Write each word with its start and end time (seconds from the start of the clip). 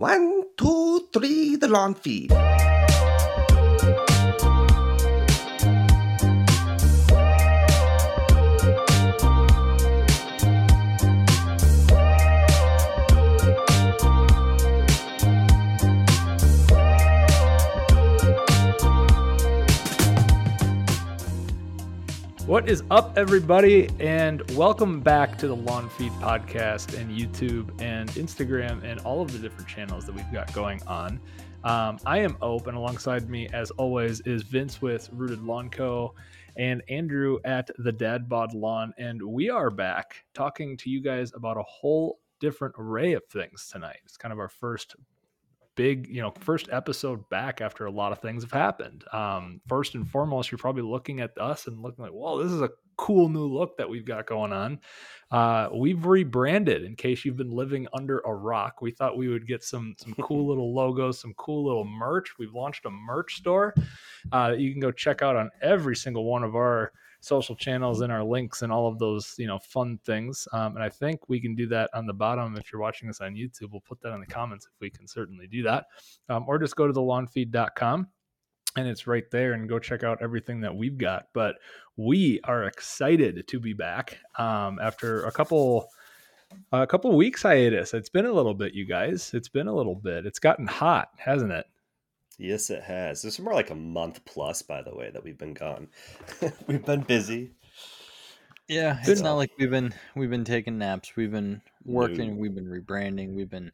One, 0.00 0.44
two, 0.56 1.08
three, 1.12 1.56
the 1.56 1.68
lawn 1.68 1.92
feed. 1.92 2.32
What 22.50 22.68
is 22.68 22.82
up, 22.90 23.16
everybody, 23.16 23.88
and 24.00 24.42
welcome 24.56 24.98
back 24.98 25.38
to 25.38 25.46
the 25.46 25.54
Lawn 25.54 25.88
Feed 25.88 26.10
podcast 26.14 26.98
and 26.98 27.16
YouTube 27.16 27.70
and 27.80 28.10
Instagram 28.10 28.82
and 28.82 28.98
all 29.02 29.22
of 29.22 29.30
the 29.30 29.38
different 29.38 29.68
channels 29.68 30.04
that 30.06 30.16
we've 30.16 30.32
got 30.32 30.52
going 30.52 30.82
on. 30.88 31.20
Um, 31.62 32.00
I 32.04 32.18
am 32.18 32.36
Ope, 32.42 32.66
and 32.66 32.76
alongside 32.76 33.30
me, 33.30 33.48
as 33.52 33.70
always, 33.70 34.18
is 34.22 34.42
Vince 34.42 34.82
with 34.82 35.08
Rooted 35.12 35.44
Lawn 35.44 35.70
Co. 35.70 36.12
and 36.56 36.82
Andrew 36.88 37.38
at 37.44 37.70
the 37.78 37.92
Dad 37.92 38.28
Bod 38.28 38.52
Lawn, 38.52 38.92
and 38.98 39.22
we 39.22 39.48
are 39.48 39.70
back 39.70 40.24
talking 40.34 40.76
to 40.78 40.90
you 40.90 41.00
guys 41.00 41.30
about 41.32 41.56
a 41.56 41.62
whole 41.62 42.18
different 42.40 42.74
array 42.78 43.12
of 43.12 43.24
things 43.26 43.68
tonight. 43.70 43.98
It's 44.04 44.16
kind 44.16 44.32
of 44.32 44.40
our 44.40 44.48
first 44.48 44.96
big, 45.80 46.06
you 46.10 46.20
know, 46.20 46.30
first 46.40 46.68
episode 46.70 47.26
back 47.30 47.62
after 47.62 47.86
a 47.86 47.90
lot 47.90 48.12
of 48.12 48.18
things 48.18 48.42
have 48.42 48.52
happened. 48.52 49.02
Um, 49.14 49.62
first 49.66 49.94
and 49.94 50.06
foremost, 50.06 50.50
you're 50.50 50.58
probably 50.58 50.82
looking 50.82 51.20
at 51.22 51.30
us 51.38 51.68
and 51.68 51.80
looking 51.80 52.04
like, 52.04 52.12
whoa, 52.12 52.42
this 52.42 52.52
is 52.52 52.60
a 52.60 52.68
cool 52.98 53.30
new 53.30 53.46
look 53.46 53.78
that 53.78 53.88
we've 53.88 54.04
got 54.04 54.26
going 54.26 54.52
on. 54.52 54.78
Uh, 55.30 55.70
we've 55.74 56.04
rebranded 56.04 56.84
in 56.84 56.96
case 56.96 57.24
you've 57.24 57.38
been 57.38 57.50
living 57.50 57.88
under 57.94 58.18
a 58.26 58.34
rock. 58.34 58.82
We 58.82 58.90
thought 58.90 59.16
we 59.16 59.28
would 59.28 59.46
get 59.46 59.64
some 59.64 59.94
some 59.96 60.12
cool 60.20 60.46
little 60.46 60.74
logos, 60.74 61.18
some 61.18 61.32
cool 61.38 61.64
little 61.64 61.86
merch. 61.86 62.38
We've 62.38 62.52
launched 62.52 62.84
a 62.84 62.90
merch 62.90 63.36
store 63.36 63.72
uh, 64.32 64.50
that 64.50 64.60
you 64.60 64.72
can 64.72 64.82
go 64.82 64.92
check 64.92 65.22
out 65.22 65.34
on 65.34 65.48
every 65.62 65.96
single 65.96 66.24
one 66.24 66.44
of 66.44 66.56
our 66.56 66.92
social 67.20 67.54
channels 67.54 68.00
and 68.00 68.12
our 68.12 68.24
links 68.24 68.62
and 68.62 68.72
all 68.72 68.86
of 68.86 68.98
those 68.98 69.34
you 69.38 69.46
know 69.46 69.58
fun 69.58 69.98
things. 70.04 70.48
Um, 70.52 70.74
and 70.76 70.82
i 70.82 70.88
think 70.88 71.28
we 71.28 71.40
can 71.40 71.54
do 71.54 71.66
that 71.68 71.90
on 71.94 72.06
the 72.06 72.12
bottom. 72.12 72.56
If 72.56 72.72
you're 72.72 72.80
watching 72.80 73.08
this 73.08 73.20
on 73.20 73.34
youtube 73.34 73.70
we'll 73.70 73.80
put 73.80 74.00
that 74.02 74.12
in 74.12 74.20
the 74.20 74.26
comments 74.26 74.66
if 74.66 74.80
we 74.80 74.90
can 74.90 75.06
certainly 75.06 75.46
do 75.46 75.62
that. 75.64 75.86
Um, 76.28 76.44
or 76.48 76.58
just 76.58 76.76
go 76.76 76.86
to 76.86 76.92
the 76.92 77.00
lawnfeed.com 77.02 78.08
and 78.76 78.86
it's 78.88 79.06
right 79.06 79.28
there 79.30 79.52
and 79.52 79.68
go 79.68 79.78
check 79.78 80.04
out 80.04 80.22
everything 80.22 80.60
that 80.60 80.74
we've 80.74 80.98
got. 80.98 81.26
But 81.34 81.56
we 81.96 82.40
are 82.44 82.64
excited 82.64 83.46
to 83.48 83.60
be 83.60 83.72
back 83.72 84.18
um, 84.38 84.78
after 84.80 85.24
a 85.24 85.32
couple 85.32 85.88
a 86.72 86.86
couple 86.86 87.16
weeks 87.16 87.42
hiatus. 87.42 87.94
It's 87.94 88.08
been 88.08 88.26
a 88.26 88.32
little 88.32 88.54
bit 88.54 88.74
you 88.74 88.84
guys. 88.84 89.32
It's 89.34 89.48
been 89.48 89.68
a 89.68 89.74
little 89.74 89.94
bit. 89.94 90.26
It's 90.26 90.38
gotten 90.38 90.66
hot 90.66 91.10
hasn't 91.16 91.52
it 91.52 91.66
Yes, 92.40 92.70
it 92.70 92.82
has. 92.84 93.22
It's 93.26 93.38
more 93.38 93.52
like 93.52 93.68
a 93.68 93.74
month 93.74 94.24
plus, 94.24 94.62
by 94.62 94.80
the 94.80 94.94
way, 94.94 95.10
that 95.10 95.22
we've 95.22 95.36
been 95.36 95.52
gone. 95.52 95.88
we've 96.66 96.82
been 96.82 97.02
busy. 97.02 97.50
Yeah, 98.66 98.98
it's 99.02 99.20
not 99.20 99.34
like 99.34 99.50
we've 99.58 99.70
been 99.70 99.92
we've 100.16 100.30
been 100.30 100.44
taking 100.44 100.78
naps. 100.78 101.16
We've 101.16 101.30
been 101.30 101.60
working. 101.84 102.30
No. 102.30 102.36
We've 102.36 102.54
been 102.54 102.64
rebranding. 102.64 103.34
We've 103.34 103.50
been 103.50 103.70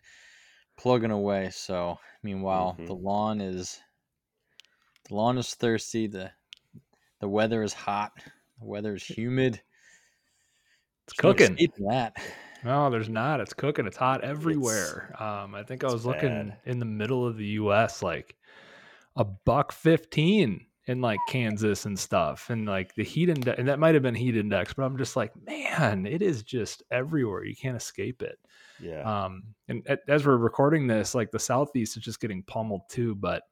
plugging 0.77 1.13
away. 1.13 1.51
So 1.53 2.01
meanwhile, 2.25 2.73
mm-hmm. 2.73 2.87
the 2.87 2.95
lawn 2.95 3.41
is 3.41 3.79
the 5.09 5.15
lawn 5.15 5.39
is 5.39 5.55
thirsty. 5.55 6.09
the 6.09 6.33
The 7.21 7.29
weather 7.29 7.63
is 7.63 7.73
hot. 7.73 8.15
The 8.59 8.67
weather 8.67 8.97
is 8.97 9.05
humid. 9.05 9.63
It's 11.05 11.13
cooking. 11.13 11.57
that. 11.89 12.17
No, 12.65 12.91
there's 12.91 13.09
not. 13.09 13.39
It's 13.39 13.55
cooking. 13.55 13.87
It's 13.87 13.97
hot 13.97 14.25
everywhere. 14.25 15.11
It's, 15.13 15.21
um, 15.21 15.55
I 15.55 15.63
think 15.63 15.85
I 15.85 15.93
was 15.93 16.05
looking 16.05 16.53
in 16.65 16.81
the 16.81 16.85
middle 16.85 17.25
of 17.25 17.37
the 17.37 17.47
U.S. 17.47 18.03
like 18.03 18.35
a 19.17 19.25
buck 19.25 19.73
15 19.73 20.67
in 20.87 21.01
like 21.01 21.19
Kansas 21.29 21.85
and 21.85 21.99
stuff. 21.99 22.51
And 22.51 22.67
like 22.67 22.95
the 22.95 23.05
heat 23.05 23.29
index, 23.29 23.59
and 23.59 23.69
that 23.69 23.79
might 23.79 23.95
have 23.95 24.03
been 24.03 24.15
heat 24.15 24.37
index, 24.37 24.75
but 24.75 24.85
I'm 24.85 24.99
just 24.99 25.17
like, 25.17 25.33
man, 25.45 26.07
it 26.07 26.23
is 26.23 26.43
just 26.43 26.83
everywhere. 26.91 27.45
You 27.45 27.57
can't 27.57 27.77
escape 27.77 28.23
it. 28.23 28.39
Yeah. 28.81 29.03
Um, 29.03 29.43
and 29.69 29.87
as 30.09 30.27
we're 30.27 30.37
recording 30.37 30.87
this, 30.87 31.15
like 31.15 31.31
the 31.31 31.39
Southeast 31.39 31.97
is 31.97 32.03
just 32.03 32.21
getting 32.21 32.43
pummeled 32.43 32.83
too. 32.89 33.15
But 33.15 33.43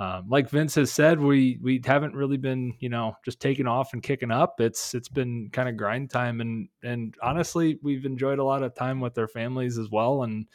um, 0.00 0.30
like 0.30 0.48
Vince 0.48 0.76
has 0.76 0.90
said, 0.90 1.20
we 1.20 1.58
we 1.60 1.78
haven't 1.84 2.14
really 2.14 2.38
been, 2.38 2.72
you 2.78 2.88
know, 2.88 3.14
just 3.22 3.38
taking 3.38 3.66
off 3.66 3.92
and 3.92 4.02
kicking 4.02 4.30
up. 4.30 4.58
It's 4.58 4.94
it's 4.94 5.10
been 5.10 5.50
kind 5.52 5.68
of 5.68 5.76
grind 5.76 6.08
time, 6.08 6.40
and 6.40 6.70
and 6.82 7.14
honestly, 7.22 7.78
we've 7.82 8.06
enjoyed 8.06 8.38
a 8.38 8.44
lot 8.44 8.62
of 8.62 8.74
time 8.74 9.00
with 9.00 9.18
our 9.18 9.28
families 9.28 9.76
as 9.76 9.90
well, 9.90 10.22
and 10.22 10.46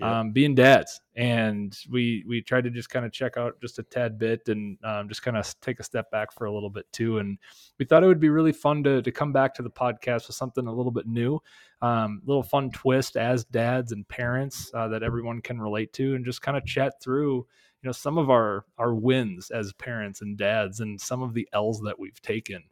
um, 0.00 0.30
being 0.30 0.54
dads. 0.54 1.00
And 1.16 1.76
we 1.90 2.24
we 2.28 2.40
tried 2.40 2.62
to 2.64 2.70
just 2.70 2.88
kind 2.88 3.04
of 3.04 3.10
check 3.10 3.36
out 3.36 3.60
just 3.60 3.80
a 3.80 3.82
tad 3.82 4.16
bit 4.16 4.48
and 4.48 4.78
um, 4.84 5.08
just 5.08 5.24
kind 5.24 5.36
of 5.36 5.52
take 5.60 5.80
a 5.80 5.84
step 5.84 6.08
back 6.12 6.32
for 6.32 6.44
a 6.44 6.54
little 6.54 6.70
bit 6.70 6.86
too. 6.92 7.18
And 7.18 7.36
we 7.80 7.84
thought 7.84 8.04
it 8.04 8.06
would 8.06 8.20
be 8.20 8.28
really 8.28 8.52
fun 8.52 8.84
to 8.84 9.02
to 9.02 9.10
come 9.10 9.32
back 9.32 9.54
to 9.54 9.62
the 9.64 9.70
podcast 9.70 10.28
with 10.28 10.36
something 10.36 10.68
a 10.68 10.72
little 10.72 10.92
bit 10.92 11.08
new, 11.08 11.40
um, 11.82 12.22
little 12.26 12.44
fun 12.44 12.70
twist 12.70 13.16
as 13.16 13.44
dads 13.44 13.90
and 13.90 14.06
parents 14.06 14.70
uh, 14.72 14.86
that 14.86 15.02
everyone 15.02 15.40
can 15.40 15.60
relate 15.60 15.92
to, 15.94 16.14
and 16.14 16.24
just 16.24 16.42
kind 16.42 16.56
of 16.56 16.64
chat 16.64 17.02
through 17.02 17.44
you 17.84 17.88
know 17.88 17.92
some 17.92 18.16
of 18.16 18.30
our 18.30 18.64
our 18.78 18.94
wins 18.94 19.50
as 19.50 19.74
parents 19.74 20.22
and 20.22 20.38
dads 20.38 20.80
and 20.80 20.98
some 20.98 21.22
of 21.22 21.34
the 21.34 21.46
l's 21.52 21.82
that 21.82 21.98
we've 21.98 22.20
taken 22.22 22.62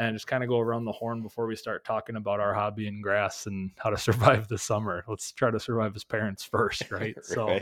and 0.00 0.16
just 0.16 0.26
kind 0.26 0.42
of 0.42 0.48
go 0.48 0.58
around 0.58 0.84
the 0.84 0.92
horn 0.92 1.22
before 1.22 1.46
we 1.46 1.54
start 1.54 1.84
talking 1.84 2.16
about 2.16 2.40
our 2.40 2.52
hobby 2.52 2.88
in 2.88 3.00
grass 3.00 3.46
and 3.46 3.70
how 3.78 3.90
to 3.90 3.96
survive 3.96 4.48
the 4.48 4.58
summer. 4.58 5.04
Let's 5.06 5.30
try 5.30 5.52
to 5.52 5.60
survive 5.60 5.94
as 5.94 6.02
parents 6.02 6.42
first 6.42 6.90
right, 6.90 7.16
so 7.22 7.60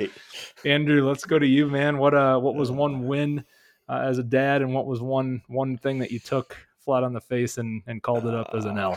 andrew 0.64 1.06
let's 1.06 1.26
go 1.26 1.38
to 1.38 1.46
you 1.46 1.68
man. 1.68 1.98
What 1.98 2.14
uh 2.14 2.38
what 2.38 2.54
was 2.54 2.70
one 2.70 3.06
win 3.06 3.44
uh, 3.86 4.00
as 4.02 4.16
a 4.16 4.22
dad 4.22 4.62
and 4.62 4.72
what 4.72 4.86
was 4.86 5.02
one 5.02 5.42
one 5.48 5.76
thing 5.76 5.98
that 5.98 6.10
you 6.10 6.18
took 6.18 6.56
flat 6.78 7.04
on 7.04 7.12
the 7.12 7.20
face 7.20 7.58
and 7.58 7.82
and 7.86 8.02
called 8.02 8.24
it 8.24 8.34
up 8.34 8.54
as 8.54 8.64
an 8.64 8.78
l? 8.78 8.92
uh, 8.92 8.96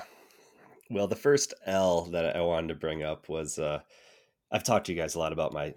well 0.90 1.08
the 1.08 1.16
first 1.16 1.54
l 1.66 2.04
that 2.06 2.38
i 2.38 2.42
wanted 2.42 2.70
to 2.70 2.76
bring 2.76 3.04
up 3.04 3.28
was 3.28 3.60
uh 3.60 3.82
I've 4.50 4.64
talked 4.64 4.86
to 4.86 4.94
you 4.94 4.98
guys 4.98 5.16
a 5.16 5.20
lot 5.20 5.34
about 5.34 5.54
my 5.54 5.74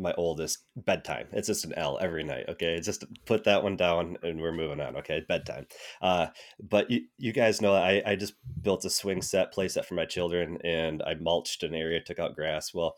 my 0.00 0.12
oldest 0.16 0.64
bedtime. 0.76 1.26
It's 1.32 1.48
just 1.48 1.64
an 1.64 1.74
L 1.74 1.98
every 2.00 2.24
night. 2.24 2.46
Okay, 2.48 2.80
just 2.80 3.04
put 3.26 3.44
that 3.44 3.62
one 3.62 3.76
down 3.76 4.16
and 4.22 4.40
we're 4.40 4.52
moving 4.52 4.80
on. 4.80 4.96
Okay, 4.96 5.22
bedtime. 5.28 5.66
Uh, 6.00 6.28
but 6.58 6.90
you, 6.90 7.02
you 7.18 7.32
guys 7.32 7.60
know 7.60 7.74
I 7.74 8.02
I 8.04 8.16
just 8.16 8.34
built 8.62 8.84
a 8.84 8.90
swing 8.90 9.22
set, 9.22 9.52
play 9.52 9.68
set 9.68 9.86
for 9.86 9.94
my 9.94 10.04
children, 10.04 10.58
and 10.64 11.02
I 11.02 11.14
mulched 11.14 11.62
an 11.62 11.74
area, 11.74 12.00
took 12.00 12.18
out 12.18 12.34
grass. 12.34 12.72
Well, 12.74 12.96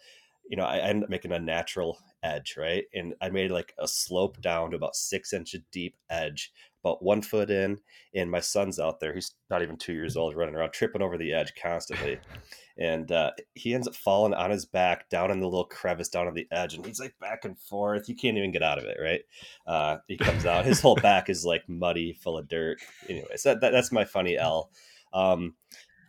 you 0.48 0.56
know, 0.56 0.64
I, 0.64 0.76
I 0.78 0.88
ended 0.88 1.04
up 1.04 1.10
making 1.10 1.32
a 1.32 1.38
natural 1.38 1.98
edge, 2.22 2.56
right? 2.56 2.84
And 2.94 3.14
I 3.20 3.30
made 3.30 3.50
like 3.50 3.74
a 3.78 3.88
slope 3.88 4.40
down 4.40 4.70
to 4.70 4.76
about 4.76 4.96
six 4.96 5.32
inches 5.32 5.62
deep 5.72 5.96
edge, 6.10 6.52
about 6.84 7.02
one 7.02 7.22
foot 7.22 7.50
in. 7.50 7.78
And 8.14 8.30
my 8.30 8.40
son's 8.40 8.78
out 8.78 9.00
there, 9.00 9.14
he's 9.14 9.34
not 9.50 9.62
even 9.62 9.76
two 9.76 9.92
years 9.92 10.16
old, 10.16 10.36
running 10.36 10.54
around, 10.54 10.72
tripping 10.72 11.02
over 11.02 11.16
the 11.18 11.32
edge 11.32 11.52
constantly 11.60 12.18
and 12.78 13.12
uh, 13.12 13.30
he 13.54 13.74
ends 13.74 13.86
up 13.86 13.94
falling 13.94 14.34
on 14.34 14.50
his 14.50 14.64
back 14.64 15.08
down 15.08 15.30
in 15.30 15.40
the 15.40 15.46
little 15.46 15.64
crevice 15.64 16.08
down 16.08 16.26
on 16.26 16.34
the 16.34 16.46
edge, 16.50 16.74
and 16.74 16.84
he's 16.86 17.00
like 17.00 17.14
back 17.20 17.44
and 17.44 17.58
forth. 17.58 18.08
You 18.08 18.14
can't 18.14 18.38
even 18.38 18.52
get 18.52 18.62
out 18.62 18.78
of 18.78 18.84
it, 18.84 18.98
right? 19.00 19.20
Uh, 19.66 19.98
he 20.08 20.16
comes 20.16 20.46
out, 20.46 20.64
his 20.64 20.80
whole 20.80 20.96
back 20.96 21.28
is 21.28 21.44
like 21.44 21.68
muddy, 21.68 22.12
full 22.12 22.38
of 22.38 22.48
dirt. 22.48 22.78
Anyways, 23.08 23.42
that, 23.42 23.60
that 23.60 23.70
that's 23.70 23.92
my 23.92 24.04
funny 24.04 24.38
L. 24.38 24.70
Um, 25.12 25.54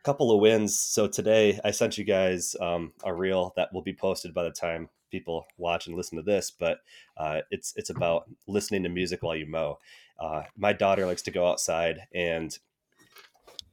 couple 0.04 0.32
of 0.32 0.42
wins. 0.42 0.78
So 0.78 1.08
today 1.08 1.60
I 1.64 1.72
sent 1.72 1.98
you 1.98 2.04
guys 2.04 2.56
um, 2.60 2.92
a 3.04 3.14
reel 3.14 3.54
that 3.56 3.74
will 3.74 3.82
be 3.82 3.94
posted 3.94 4.34
by 4.34 4.44
the 4.44 4.52
time 4.52 4.90
people 5.12 5.46
watch 5.58 5.88
and 5.88 5.96
listen 5.96 6.18
to 6.18 6.24
this, 6.24 6.52
but 6.52 6.80
uh, 7.18 7.42
it's 7.52 7.74
it's 7.76 7.90
about 7.90 8.24
listening 8.48 8.84
to 8.84 8.90
music 8.90 9.22
while 9.24 9.36
you 9.36 9.46
mow. 9.46 9.80
Uh, 10.24 10.44
my 10.56 10.72
daughter 10.72 11.06
likes 11.06 11.22
to 11.24 11.32
go 11.32 11.48
outside 11.48 12.08
and 12.14 12.58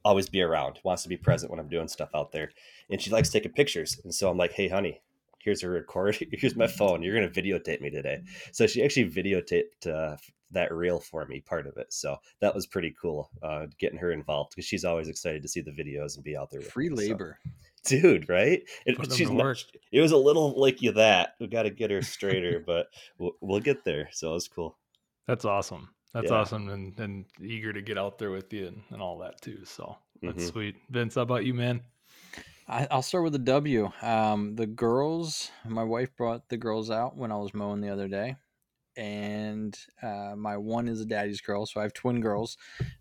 always 0.03 0.27
be 0.27 0.41
around, 0.41 0.79
wants 0.83 1.03
to 1.03 1.09
be 1.09 1.17
present 1.17 1.49
when 1.49 1.59
I'm 1.59 1.69
doing 1.69 1.87
stuff 1.87 2.09
out 2.13 2.31
there 2.31 2.51
and 2.89 3.01
she 3.01 3.09
likes 3.09 3.29
taking 3.29 3.53
pictures. 3.53 3.99
And 4.03 4.13
so 4.13 4.29
I'm 4.29 4.37
like, 4.37 4.51
hey, 4.51 4.67
honey, 4.67 5.01
here's 5.39 5.63
a 5.63 5.69
record. 5.69 6.17
Here's 6.31 6.55
my 6.55 6.67
phone. 6.67 7.01
You're 7.01 7.15
going 7.15 7.31
to 7.31 7.41
videotape 7.41 7.81
me 7.81 7.89
today. 7.89 8.21
So 8.51 8.67
she 8.67 8.83
actually 8.83 9.09
videotaped 9.09 9.87
uh, 9.87 10.17
that 10.51 10.73
reel 10.73 10.99
for 10.99 11.25
me, 11.25 11.39
part 11.39 11.67
of 11.67 11.77
it. 11.77 11.93
So 11.93 12.17
that 12.41 12.53
was 12.53 12.67
pretty 12.67 12.93
cool, 13.01 13.29
uh, 13.41 13.67
getting 13.79 13.97
her 13.99 14.11
involved 14.11 14.51
because 14.51 14.65
she's 14.65 14.85
always 14.85 15.07
excited 15.07 15.41
to 15.41 15.47
see 15.47 15.61
the 15.61 15.71
videos 15.71 16.15
and 16.15 16.23
be 16.23 16.35
out 16.35 16.51
there. 16.51 16.61
Free 16.61 16.89
me, 16.89 16.95
labor. 16.95 17.39
So. 17.83 17.99
Dude, 17.99 18.29
right? 18.29 18.61
It, 18.85 19.13
she's 19.13 19.31
much, 19.31 19.67
it 19.91 20.01
was 20.01 20.11
a 20.11 20.17
little 20.17 20.59
like 20.59 20.81
you 20.81 20.91
that. 20.91 21.35
We 21.39 21.47
got 21.47 21.63
to 21.63 21.71
get 21.71 21.89
her 21.89 22.01
straighter, 22.01 22.61
but 22.63 22.87
we'll, 23.17 23.31
we'll, 23.41 23.59
get 23.59 23.83
there. 23.83 24.09
So 24.11 24.31
it 24.31 24.33
was 24.33 24.47
cool. 24.47 24.77
That's 25.25 25.45
awesome. 25.45 25.89
That's 26.13 26.29
yeah. 26.29 26.37
awesome, 26.37 26.69
and, 26.69 26.97
and 26.99 27.25
eager 27.41 27.71
to 27.71 27.81
get 27.81 27.97
out 27.97 28.17
there 28.17 28.31
with 28.31 28.51
you 28.51 28.67
and, 28.67 28.81
and 28.89 29.01
all 29.01 29.17
that 29.19 29.41
too. 29.41 29.59
So 29.63 29.97
that's 30.21 30.37
mm-hmm. 30.37 30.47
sweet. 30.47 30.75
Vince, 30.89 31.15
how 31.15 31.21
about 31.21 31.45
you, 31.45 31.53
man? 31.53 31.81
I, 32.67 32.87
will 32.91 33.01
start 33.01 33.23
with 33.23 33.35
a 33.35 33.39
W. 33.39 33.91
Um, 34.01 34.55
the 34.55 34.67
girls, 34.67 35.51
my 35.65 35.83
wife 35.83 36.15
brought 36.15 36.47
the 36.49 36.57
girls 36.57 36.89
out 36.89 37.17
when 37.17 37.31
I 37.31 37.37
was 37.37 37.53
mowing 37.53 37.81
the 37.81 37.89
other 37.89 38.07
day, 38.07 38.35
and 38.95 39.77
uh, 40.01 40.33
my 40.37 40.57
one 40.57 40.87
is 40.87 41.01
a 41.01 41.05
daddy's 41.05 41.41
girl, 41.41 41.65
so 41.65 41.79
I 41.79 41.83
have 41.83 41.93
twin 41.93 42.21
girls, 42.21 42.57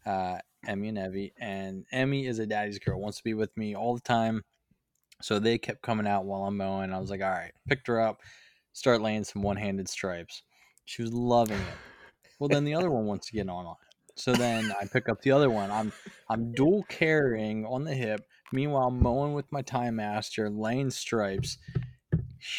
uh, 0.07 0.39
Emmy 0.67 0.89
and 0.89 0.99
Evie, 0.99 1.33
and 1.39 1.85
Emmy 1.93 2.27
is 2.27 2.39
a 2.39 2.47
daddy's 2.47 2.79
girl, 2.79 3.01
wants 3.01 3.19
to 3.19 3.25
be 3.25 3.35
with 3.35 3.57
me 3.57 3.75
all 3.75 3.95
the 3.95 4.01
time. 4.01 4.43
So 5.23 5.39
they 5.39 5.59
kept 5.59 5.83
coming 5.83 6.07
out 6.07 6.25
while 6.25 6.45
I'm 6.45 6.57
mowing. 6.57 6.93
I 6.93 6.99
was 6.99 7.11
like, 7.11 7.21
all 7.21 7.29
right, 7.29 7.53
picked 7.69 7.89
her 7.89 8.01
up, 8.01 8.23
start 8.73 9.03
laying 9.03 9.25
some 9.25 9.43
one-handed 9.43 9.89
stripes. 9.89 10.43
She 10.87 11.03
was 11.03 11.12
loving 11.12 11.59
it. 11.59 11.90
Well, 12.41 12.49
then 12.49 12.65
the 12.65 12.75
other 12.75 12.91
one 12.91 13.07
wants 13.07 13.29
to 13.29 13.35
get 13.35 13.49
on 13.49 13.67
it. 13.67 13.73
So 14.17 14.33
then 14.33 14.73
I 14.81 14.87
pick 14.87 15.09
up 15.09 15.23
the 15.23 15.31
other 15.31 15.51
one. 15.51 15.71
I'm 15.71 15.93
I'm 16.29 16.53
dual 16.53 16.85
carrying 16.89 17.65
on 17.65 17.85
the 17.85 17.95
hip. 17.95 18.27
Meanwhile, 18.53 18.91
mowing 18.91 19.35
with 19.35 19.51
my 19.53 19.63
time 19.63 19.97
master, 19.97 20.51
laying 20.51 20.91
stripes. 20.91 21.59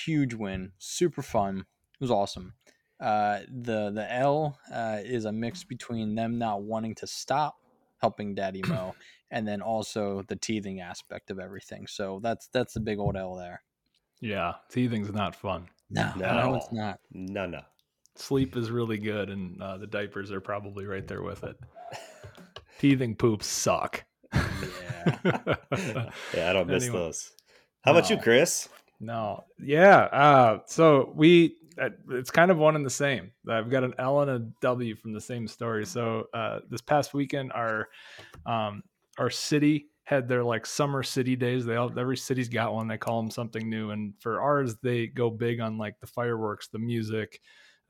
Huge 0.05 0.33
win, 0.33 0.71
super 0.77 1.21
fun. 1.21 1.57
It 1.59 2.01
was 2.01 2.11
awesome. 2.11 2.53
Uh, 2.99 3.39
the 3.49 3.91
the 3.91 4.07
L 4.13 4.57
uh, 4.73 4.99
is 5.03 5.25
a 5.25 5.31
mix 5.31 5.63
between 5.63 6.15
them 6.15 6.37
not 6.37 6.61
wanting 6.61 6.95
to 6.95 7.07
stop 7.07 7.57
helping 7.97 8.35
Daddy 8.35 8.61
mow, 8.67 8.95
and 9.31 9.47
then 9.47 9.61
also 9.61 10.23
the 10.27 10.35
teething 10.35 10.79
aspect 10.79 11.31
of 11.31 11.39
everything. 11.39 11.87
So 11.87 12.19
that's 12.23 12.47
that's 12.47 12.73
the 12.73 12.79
big 12.79 12.99
old 12.99 13.17
L 13.17 13.35
there. 13.35 13.63
Yeah, 14.19 14.53
teething's 14.69 15.11
not 15.11 15.35
fun. 15.35 15.67
No, 15.89 16.13
no, 16.15 16.33
no 16.33 16.55
it's 16.55 16.71
not. 16.71 16.99
No, 17.11 17.47
no. 17.47 17.61
Sleep 18.15 18.55
is 18.57 18.69
really 18.69 18.97
good, 18.97 19.29
and 19.29 19.61
uh, 19.61 19.77
the 19.77 19.87
diapers 19.87 20.31
are 20.31 20.41
probably 20.41 20.85
right 20.85 21.07
there 21.07 21.21
with 21.21 21.43
it. 21.43 21.57
Teething 22.79 23.15
poops 23.15 23.47
suck. 23.47 24.03
Yeah. 24.33 24.45
yeah, 26.33 26.49
I 26.49 26.53
don't 26.53 26.67
miss 26.67 26.83
anyway, 26.83 26.99
those. 26.99 27.31
How 27.81 27.93
no, 27.93 27.99
about 27.99 28.09
you, 28.09 28.17
Chris? 28.17 28.69
No. 28.99 29.43
Yeah. 29.59 29.97
Uh, 29.97 30.59
so 30.67 31.11
we, 31.15 31.55
uh, 31.79 31.89
it's 32.11 32.31
kind 32.31 32.51
of 32.51 32.57
one 32.57 32.75
and 32.75 32.85
the 32.85 32.89
same. 32.89 33.31
I've 33.49 33.69
got 33.69 33.83
an 33.83 33.95
L 33.97 34.21
and 34.21 34.31
a 34.31 34.39
W 34.61 34.95
from 34.95 35.13
the 35.13 35.21
same 35.21 35.47
story. 35.47 35.85
So 35.85 36.27
uh, 36.33 36.59
this 36.69 36.81
past 36.81 37.13
weekend, 37.13 37.51
our 37.53 37.87
um, 38.45 38.83
our 39.17 39.29
city 39.29 39.87
had 40.03 40.27
their 40.27 40.43
like 40.43 40.65
summer 40.65 41.03
city 41.03 41.35
days. 41.35 41.65
They 41.65 41.75
all 41.75 41.91
every 41.97 42.17
city's 42.17 42.49
got 42.49 42.73
one. 42.73 42.87
They 42.87 42.97
call 42.97 43.21
them 43.21 43.31
something 43.31 43.69
new. 43.69 43.91
And 43.91 44.13
for 44.19 44.41
ours, 44.41 44.75
they 44.83 45.07
go 45.07 45.29
big 45.29 45.59
on 45.59 45.77
like 45.77 45.99
the 45.99 46.07
fireworks, 46.07 46.67
the 46.67 46.79
music, 46.79 47.39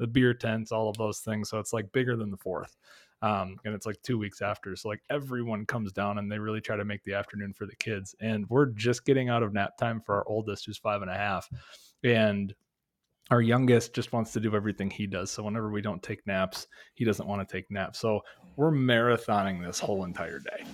the 0.02 0.08
beer 0.08 0.34
tents, 0.34 0.72
all 0.72 0.90
of 0.90 0.98
those 0.98 1.20
things. 1.20 1.48
So 1.48 1.60
it's 1.60 1.74
like 1.74 1.92
bigger 1.92 2.18
than 2.18 2.32
the 2.32 2.38
fourth. 2.38 2.76
Um, 3.22 3.58
and 3.66 3.76
it's 3.76 3.86
like 3.86 4.02
two 4.02 4.18
weeks 4.18 4.42
after. 4.42 4.76
So 4.76 4.90
like 4.90 5.04
everyone 5.12 5.68
comes 5.68 5.94
down 5.94 6.18
and 6.18 6.30
they 6.30 6.40
really 6.40 6.60
try 6.60 6.76
to 6.76 6.84
make 6.84 7.04
the 7.04 7.14
afternoon 7.14 7.54
for 7.54 7.68
the 7.68 7.76
kids. 7.76 8.16
And 8.20 8.50
we're 8.50 8.66
just 8.66 9.06
getting 9.06 9.30
out 9.30 9.44
of 9.44 9.54
nap 9.54 9.78
time 9.78 10.02
for 10.02 10.16
our 10.16 10.28
oldest, 10.28 10.66
who's 10.66 10.80
five 10.80 11.04
and 11.04 11.12
a 11.12 11.16
half. 11.16 11.48
And 12.04 12.56
our 13.30 13.44
youngest 13.44 13.94
just 13.94 14.12
wants 14.12 14.34
to 14.34 14.40
do 14.40 14.56
everything 14.56 14.90
he 14.90 15.06
does. 15.06 15.30
So 15.30 15.44
whenever 15.44 15.70
we 15.70 15.84
don't 15.84 16.02
take 16.02 16.26
naps, 16.26 16.66
he 16.96 17.06
doesn't 17.06 17.28
want 17.28 17.48
to 17.48 17.56
take 17.56 17.70
naps. 17.70 18.00
So 18.00 18.22
we're 18.56 18.72
marathoning 18.72 19.64
this 19.64 19.80
whole 19.80 20.04
entire 20.04 20.40
day. 20.40 20.66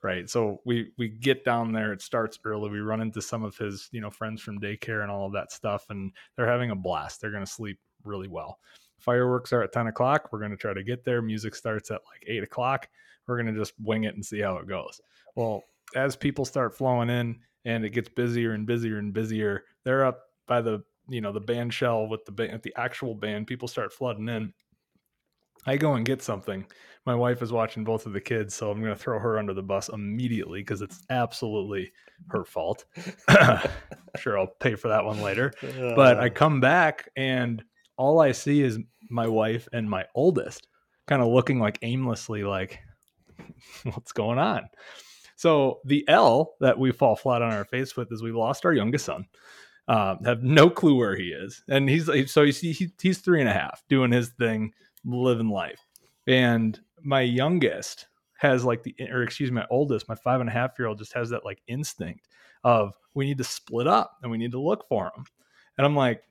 Right. 0.00 0.30
So 0.30 0.60
we 0.64 0.92
we 0.96 1.08
get 1.08 1.44
down 1.44 1.72
there, 1.72 1.92
it 1.92 2.00
starts 2.00 2.38
early. 2.44 2.70
We 2.70 2.78
run 2.78 3.00
into 3.00 3.20
some 3.20 3.42
of 3.42 3.56
his, 3.56 3.88
you 3.90 4.00
know, 4.00 4.10
friends 4.10 4.40
from 4.40 4.60
daycare 4.60 5.02
and 5.02 5.10
all 5.10 5.26
of 5.26 5.32
that 5.32 5.50
stuff, 5.50 5.86
and 5.90 6.12
they're 6.36 6.46
having 6.46 6.70
a 6.70 6.76
blast. 6.76 7.20
They're 7.20 7.32
gonna 7.32 7.44
sleep 7.44 7.80
really 8.06 8.28
well. 8.28 8.58
Fireworks 8.98 9.52
are 9.52 9.62
at 9.62 9.72
10 9.72 9.88
o'clock. 9.88 10.30
We're 10.32 10.38
going 10.38 10.50
to 10.50 10.56
try 10.56 10.72
to 10.72 10.82
get 10.82 11.04
there. 11.04 11.22
Music 11.22 11.54
starts 11.54 11.90
at 11.90 12.00
like 12.10 12.24
8 12.26 12.42
o'clock. 12.42 12.88
We're 13.26 13.40
going 13.40 13.52
to 13.52 13.58
just 13.58 13.74
wing 13.80 14.04
it 14.04 14.14
and 14.14 14.24
see 14.24 14.40
how 14.40 14.56
it 14.56 14.68
goes. 14.68 15.00
Well, 15.34 15.62
as 15.94 16.16
people 16.16 16.44
start 16.44 16.76
flowing 16.76 17.10
in 17.10 17.38
and 17.64 17.84
it 17.84 17.90
gets 17.90 18.08
busier 18.08 18.52
and 18.52 18.66
busier 18.66 18.98
and 18.98 19.12
busier, 19.12 19.64
they're 19.84 20.04
up 20.04 20.20
by 20.46 20.60
the 20.60 20.82
you 21.08 21.20
know 21.20 21.32
the 21.32 21.40
band 21.40 21.72
shell 21.72 22.08
with 22.08 22.24
the 22.24 22.32
band, 22.32 22.62
the 22.62 22.74
actual 22.76 23.14
band. 23.14 23.46
People 23.46 23.68
start 23.68 23.92
flooding 23.92 24.28
in. 24.28 24.52
I 25.66 25.76
go 25.76 25.94
and 25.94 26.06
get 26.06 26.22
something. 26.22 26.64
My 27.06 27.14
wife 27.14 27.42
is 27.42 27.52
watching 27.52 27.84
both 27.84 28.06
of 28.06 28.12
the 28.12 28.20
kids, 28.20 28.54
so 28.54 28.70
I'm 28.70 28.80
going 28.80 28.92
to 28.92 28.98
throw 28.98 29.18
her 29.18 29.38
under 29.38 29.54
the 29.54 29.62
bus 29.62 29.88
immediately 29.88 30.60
because 30.60 30.82
it's 30.82 31.02
absolutely 31.10 31.92
her 32.28 32.44
fault. 32.44 32.84
sure, 34.16 34.38
I'll 34.38 34.54
pay 34.60 34.74
for 34.74 34.88
that 34.88 35.04
one 35.04 35.22
later. 35.22 35.52
But 35.96 36.18
I 36.18 36.26
uh. 36.26 36.30
come 36.30 36.60
back 36.60 37.08
and 37.16 37.62
all 37.96 38.20
I 38.20 38.32
see 38.32 38.62
is 38.62 38.78
my 39.10 39.26
wife 39.26 39.68
and 39.72 39.88
my 39.88 40.04
oldest 40.14 40.66
kind 41.06 41.22
of 41.22 41.28
looking 41.28 41.60
like 41.60 41.78
aimlessly 41.82 42.42
like 42.44 42.80
what's 43.84 44.12
going 44.12 44.38
on? 44.38 44.68
So 45.36 45.80
the 45.84 46.04
l 46.08 46.54
that 46.60 46.78
we 46.78 46.92
fall 46.92 47.16
flat 47.16 47.42
on 47.42 47.52
our 47.52 47.64
face 47.64 47.96
with 47.96 48.10
is 48.12 48.22
we 48.22 48.32
lost 48.32 48.64
our 48.64 48.72
youngest 48.72 49.04
son 49.04 49.26
uh, 49.88 50.16
have 50.24 50.42
no 50.42 50.68
clue 50.68 50.96
where 50.96 51.14
he 51.14 51.28
is 51.28 51.62
and 51.68 51.88
he's 51.88 52.10
so 52.30 52.42
you 52.42 52.52
see 52.52 52.72
he, 52.72 52.90
he's 53.00 53.18
three 53.18 53.40
and 53.40 53.48
a 53.48 53.52
half 53.52 53.84
doing 53.88 54.10
his 54.10 54.30
thing 54.30 54.72
living 55.04 55.48
life. 55.48 55.86
And 56.26 56.78
my 57.02 57.20
youngest 57.20 58.06
has 58.38 58.64
like 58.64 58.82
the 58.82 58.94
or 59.10 59.22
excuse 59.22 59.50
me 59.50 59.56
my 59.56 59.66
oldest 59.70 60.08
my 60.08 60.14
five 60.14 60.40
and 60.40 60.48
a 60.48 60.52
half 60.52 60.72
year 60.78 60.88
old 60.88 60.98
just 60.98 61.12
has 61.12 61.30
that 61.30 61.44
like 61.44 61.62
instinct 61.68 62.28
of 62.64 62.92
we 63.14 63.24
need 63.24 63.38
to 63.38 63.44
split 63.44 63.86
up 63.86 64.18
and 64.22 64.30
we 64.30 64.38
need 64.38 64.52
to 64.52 64.60
look 64.60 64.86
for 64.88 65.06
him. 65.16 65.24
And 65.78 65.86
i'm 65.86 65.94
like 65.94 66.22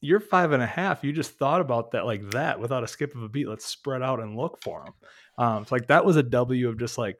you're 0.00 0.20
five 0.20 0.52
and 0.52 0.62
a 0.62 0.66
half. 0.66 1.02
You 1.02 1.12
just 1.12 1.38
thought 1.38 1.60
about 1.60 1.92
that 1.92 2.06
like 2.06 2.30
that 2.30 2.60
without 2.60 2.84
a 2.84 2.88
skip 2.88 3.14
of 3.14 3.22
a 3.22 3.28
beat. 3.28 3.48
Let's 3.48 3.64
spread 3.66 4.02
out 4.02 4.20
and 4.20 4.36
look 4.36 4.58
for 4.62 4.84
them. 4.84 4.94
Um, 5.38 5.62
it's 5.62 5.72
like 5.72 5.86
that 5.88 6.04
was 6.04 6.16
a 6.16 6.22
W 6.22 6.68
of 6.68 6.78
just 6.78 6.98
like 6.98 7.18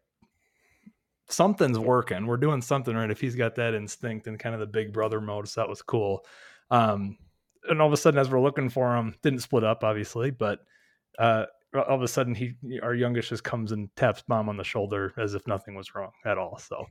something's 1.28 1.78
working. 1.78 2.26
We're 2.26 2.37
doing 2.37 2.62
something 2.62 2.94
right. 2.94 3.11
If 3.11 3.20
he's 3.20 3.34
got 3.34 3.55
that 3.56 3.75
instinct 3.75 4.26
and 4.26 4.38
kind 4.38 4.55
of 4.55 4.61
the 4.61 4.67
big 4.67 4.93
brother 4.93 5.20
mode, 5.20 5.49
so 5.49 5.61
that 5.61 5.69
was 5.69 5.82
cool. 5.82 6.25
Um, 6.70 7.19
and 7.69 7.81
all 7.81 7.87
of 7.87 7.93
a 7.93 7.96
sudden, 7.96 8.20
as 8.20 8.31
we're 8.31 8.40
looking 8.40 8.69
for 8.69 8.96
him, 8.96 9.14
didn't 9.22 9.40
split 9.40 9.64
up 9.64 9.82
obviously, 9.82 10.31
but 10.31 10.61
uh, 11.19 11.46
all 11.78 11.96
of 11.96 12.02
a 12.02 12.08
sudden 12.08 12.34
he 12.34 12.55
our 12.82 12.94
youngest 12.94 13.28
just 13.28 13.44
comes 13.44 13.73
and 13.73 13.94
taps 13.96 14.23
mom 14.28 14.49
on 14.49 14.56
the 14.56 14.64
shoulder 14.64 15.12
as 15.17 15.34
if 15.34 15.46
nothing 15.46 15.75
was 15.75 15.94
wrong 15.94 16.11
at 16.25 16.38
all 16.38 16.58
so 16.58 16.87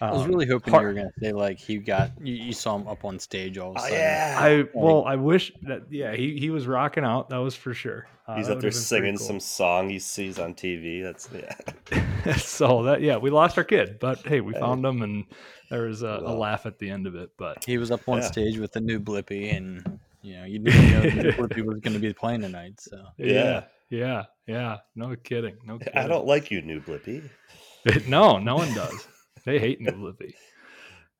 um, 0.00 0.10
i 0.10 0.12
was 0.12 0.26
really 0.26 0.46
um, 0.46 0.52
hoping 0.52 0.72
hard. 0.72 0.82
you 0.82 0.88
were 0.88 0.94
gonna 0.94 1.10
say 1.22 1.32
like 1.32 1.58
he 1.58 1.78
got 1.78 2.10
you, 2.22 2.34
you, 2.34 2.52
saw 2.52 2.76
him 2.76 2.86
up 2.88 3.04
on 3.04 3.18
stage 3.18 3.58
all 3.58 3.70
of 3.70 3.76
a 3.76 3.78
oh, 3.78 3.82
sudden 3.82 3.98
yeah 3.98 4.36
i 4.38 4.64
well 4.74 5.04
i 5.04 5.14
wish 5.14 5.52
that 5.62 5.82
yeah 5.90 6.14
he, 6.14 6.38
he 6.38 6.50
was 6.50 6.66
rocking 6.66 7.04
out 7.04 7.28
that 7.28 7.38
was 7.38 7.54
for 7.54 7.72
sure 7.72 8.06
uh, 8.26 8.36
he's 8.36 8.48
up 8.48 8.60
there 8.60 8.70
singing 8.70 9.16
cool. 9.16 9.26
some 9.26 9.40
song 9.40 9.88
he 9.88 9.98
sees 9.98 10.38
on 10.38 10.54
tv 10.54 11.02
that's 11.02 11.28
yeah 11.32 12.34
so 12.36 12.82
that 12.82 13.00
yeah 13.00 13.16
we 13.16 13.30
lost 13.30 13.56
our 13.58 13.64
kid 13.64 13.98
but 14.00 14.18
hey 14.26 14.40
we 14.40 14.52
found 14.54 14.84
him 14.84 15.02
and 15.02 15.24
there 15.70 15.82
was 15.82 16.02
a, 16.02 16.20
well, 16.22 16.34
a 16.34 16.36
laugh 16.36 16.66
at 16.66 16.78
the 16.78 16.90
end 16.90 17.06
of 17.06 17.14
it 17.14 17.30
but 17.36 17.64
he 17.64 17.78
was 17.78 17.90
up 17.90 18.08
on 18.08 18.18
yeah. 18.18 18.24
stage 18.24 18.58
with 18.58 18.72
the 18.72 18.80
new 18.80 18.98
Blippi 18.98 19.56
and 19.56 19.99
you 20.22 20.36
know 20.36 20.44
you 20.44 20.58
didn't 20.58 20.90
know 20.90 21.00
the 21.22 21.32
Blippi 21.32 21.62
was 21.66 21.80
going 21.80 21.94
to 21.94 21.98
be 21.98 22.12
playing 22.12 22.42
tonight 22.42 22.74
so 22.78 23.02
yeah 23.16 23.64
yeah, 23.90 24.24
yeah. 24.46 24.78
No 24.94 25.14
kidding. 25.16 25.56
No 25.64 25.78
kidding. 25.78 25.96
I 25.96 26.06
don't 26.06 26.26
like 26.26 26.50
you, 26.50 26.62
New 26.62 26.80
Blippi. 26.80 27.28
no, 28.08 28.38
no 28.38 28.54
one 28.54 28.72
does. 28.72 29.06
they 29.44 29.58
hate 29.58 29.80
New 29.80 29.90
Blippi. 29.92 30.32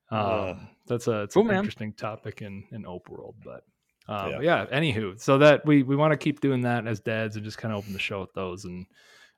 Um, 0.09 0.19
uh, 0.19 0.53
that's 0.87 1.07
a 1.07 1.23
it's 1.23 1.33
cool, 1.33 1.43
an 1.43 1.49
man. 1.49 1.57
interesting 1.57 1.93
topic 1.93 2.41
in 2.41 2.63
in 2.71 2.85
Ope 2.85 3.09
World, 3.09 3.35
but 3.43 3.63
um, 4.07 4.31
yeah. 4.31 4.39
yeah. 4.41 4.65
Anywho, 4.67 5.19
so 5.19 5.37
that 5.37 5.65
we 5.65 5.83
we 5.83 5.95
want 5.95 6.11
to 6.11 6.17
keep 6.17 6.39
doing 6.39 6.61
that 6.61 6.87
as 6.87 6.99
dads 7.01 7.35
and 7.35 7.45
just 7.45 7.57
kind 7.57 7.73
of 7.73 7.79
open 7.79 7.93
the 7.93 7.99
show 7.99 8.21
with 8.21 8.33
those 8.33 8.65
and 8.65 8.85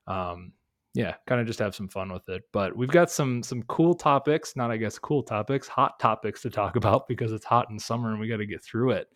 um 0.06 0.52
yeah, 0.94 1.14
kind 1.26 1.40
of 1.40 1.46
just 1.48 1.58
have 1.58 1.74
some 1.74 1.88
fun 1.88 2.12
with 2.12 2.28
it. 2.28 2.42
But 2.52 2.76
we've 2.76 2.88
got 2.88 3.10
some 3.10 3.42
some 3.42 3.64
cool 3.64 3.94
topics, 3.94 4.54
not 4.54 4.70
I 4.70 4.76
guess 4.76 4.98
cool 4.98 5.24
topics, 5.24 5.66
hot 5.66 5.98
topics 5.98 6.42
to 6.42 6.50
talk 6.50 6.76
about 6.76 7.08
because 7.08 7.32
it's 7.32 7.44
hot 7.44 7.68
in 7.70 7.78
summer 7.80 8.10
and 8.10 8.20
we 8.20 8.28
got 8.28 8.36
to 8.36 8.46
get 8.46 8.62
through 8.62 8.92
it 8.92 9.08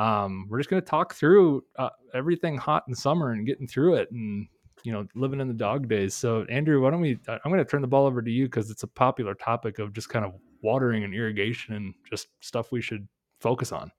um, 0.00 0.46
we're 0.48 0.58
just 0.58 0.70
going 0.70 0.82
to 0.82 0.88
talk 0.88 1.14
through 1.14 1.62
uh, 1.78 1.90
everything 2.14 2.56
hot 2.56 2.84
in 2.88 2.94
summer 2.94 3.32
and 3.32 3.46
getting 3.46 3.66
through 3.66 3.94
it 3.96 4.10
and 4.10 4.48
you 4.82 4.90
know 4.92 5.06
living 5.14 5.40
in 5.40 5.48
the 5.48 5.52
dog 5.54 5.88
days 5.88 6.14
so 6.14 6.44
andrew 6.44 6.80
why 6.82 6.90
don't 6.90 7.02
we 7.02 7.18
i'm 7.28 7.52
going 7.52 7.58
to 7.58 7.66
turn 7.70 7.82
the 7.82 7.86
ball 7.88 8.06
over 8.06 8.22
to 8.22 8.30
you 8.30 8.46
because 8.46 8.70
it's 8.70 8.82
a 8.82 8.86
popular 8.88 9.34
topic 9.34 9.78
of 9.78 9.92
just 9.92 10.08
kind 10.08 10.24
of 10.24 10.32
watering 10.62 11.04
and 11.04 11.14
irrigation 11.14 11.74
and 11.74 11.94
just 12.10 12.28
stuff 12.40 12.72
we 12.72 12.80
should 12.80 13.06
focus 13.40 13.72
on 13.72 13.92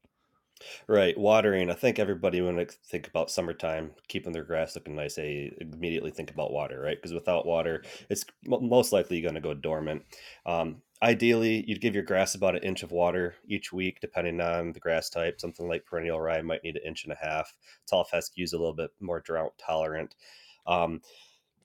Right, 0.87 1.17
watering. 1.17 1.69
I 1.71 1.73
think 1.73 1.97
everybody 1.99 2.41
when 2.41 2.55
they 2.55 2.65
think 2.65 3.07
about 3.07 3.31
summertime, 3.31 3.95
keeping 4.07 4.31
their 4.31 4.43
grass 4.43 4.75
looking 4.75 4.95
nice, 4.95 5.15
they 5.15 5.55
immediately 5.59 6.11
think 6.11 6.29
about 6.31 6.51
water, 6.51 6.79
right? 6.79 6.97
Because 6.97 7.13
without 7.13 7.45
water, 7.45 7.83
it's 8.09 8.25
most 8.45 8.91
likely 8.93 9.21
going 9.21 9.35
to 9.35 9.41
go 9.41 9.53
dormant. 9.53 10.05
Um, 10.45 10.81
ideally 11.03 11.63
you'd 11.67 11.81
give 11.81 11.95
your 11.95 12.03
grass 12.03 12.35
about 12.35 12.55
an 12.55 12.63
inch 12.63 12.83
of 12.83 12.91
water 12.91 13.35
each 13.47 13.73
week 13.73 13.99
depending 14.01 14.39
on 14.39 14.71
the 14.73 14.79
grass 14.79 15.09
type. 15.09 15.41
Something 15.41 15.67
like 15.67 15.85
perennial 15.85 16.21
rye 16.21 16.41
might 16.41 16.63
need 16.63 16.75
an 16.75 16.83
inch 16.85 17.03
and 17.03 17.13
a 17.13 17.17
half. 17.25 17.53
Tall 17.87 18.03
fescue 18.03 18.43
is 18.43 18.53
a 18.53 18.57
little 18.57 18.73
bit 18.73 18.91
more 18.99 19.19
drought 19.19 19.53
tolerant. 19.57 20.15
Um, 20.67 21.01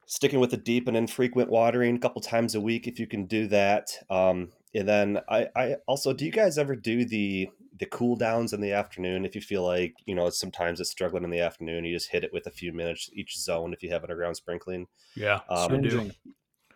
sticking 0.06 0.40
with 0.40 0.50
the 0.52 0.56
deep 0.56 0.88
and 0.88 0.96
infrequent 0.96 1.50
watering 1.50 1.96
a 1.96 1.98
couple 1.98 2.22
times 2.22 2.54
a 2.54 2.60
week 2.60 2.86
if 2.86 2.98
you 2.98 3.06
can 3.06 3.26
do 3.26 3.46
that. 3.48 3.90
Um, 4.08 4.52
and 4.74 4.88
then 4.88 5.20
I, 5.28 5.48
I 5.56 5.76
also 5.86 6.12
do 6.12 6.24
you 6.24 6.32
guys 6.32 6.58
ever 6.58 6.76
do 6.76 7.04
the 7.04 7.48
the 7.78 7.86
cool 7.86 8.16
downs 8.16 8.54
in 8.54 8.60
the 8.62 8.72
afternoon 8.72 9.26
if 9.26 9.34
you 9.34 9.40
feel 9.42 9.62
like 9.62 9.94
you 10.06 10.14
know 10.14 10.30
sometimes 10.30 10.80
it's 10.80 10.90
struggling 10.90 11.24
in 11.24 11.30
the 11.30 11.40
afternoon 11.40 11.84
you 11.84 11.94
just 11.94 12.10
hit 12.10 12.24
it 12.24 12.32
with 12.32 12.46
a 12.46 12.50
few 12.50 12.72
minutes 12.72 13.10
each 13.12 13.38
zone 13.38 13.74
if 13.74 13.82
you 13.82 13.90
have 13.90 14.02
underground 14.02 14.36
sprinkling? 14.36 14.86
Yeah 15.14 15.40
um, 15.50 16.12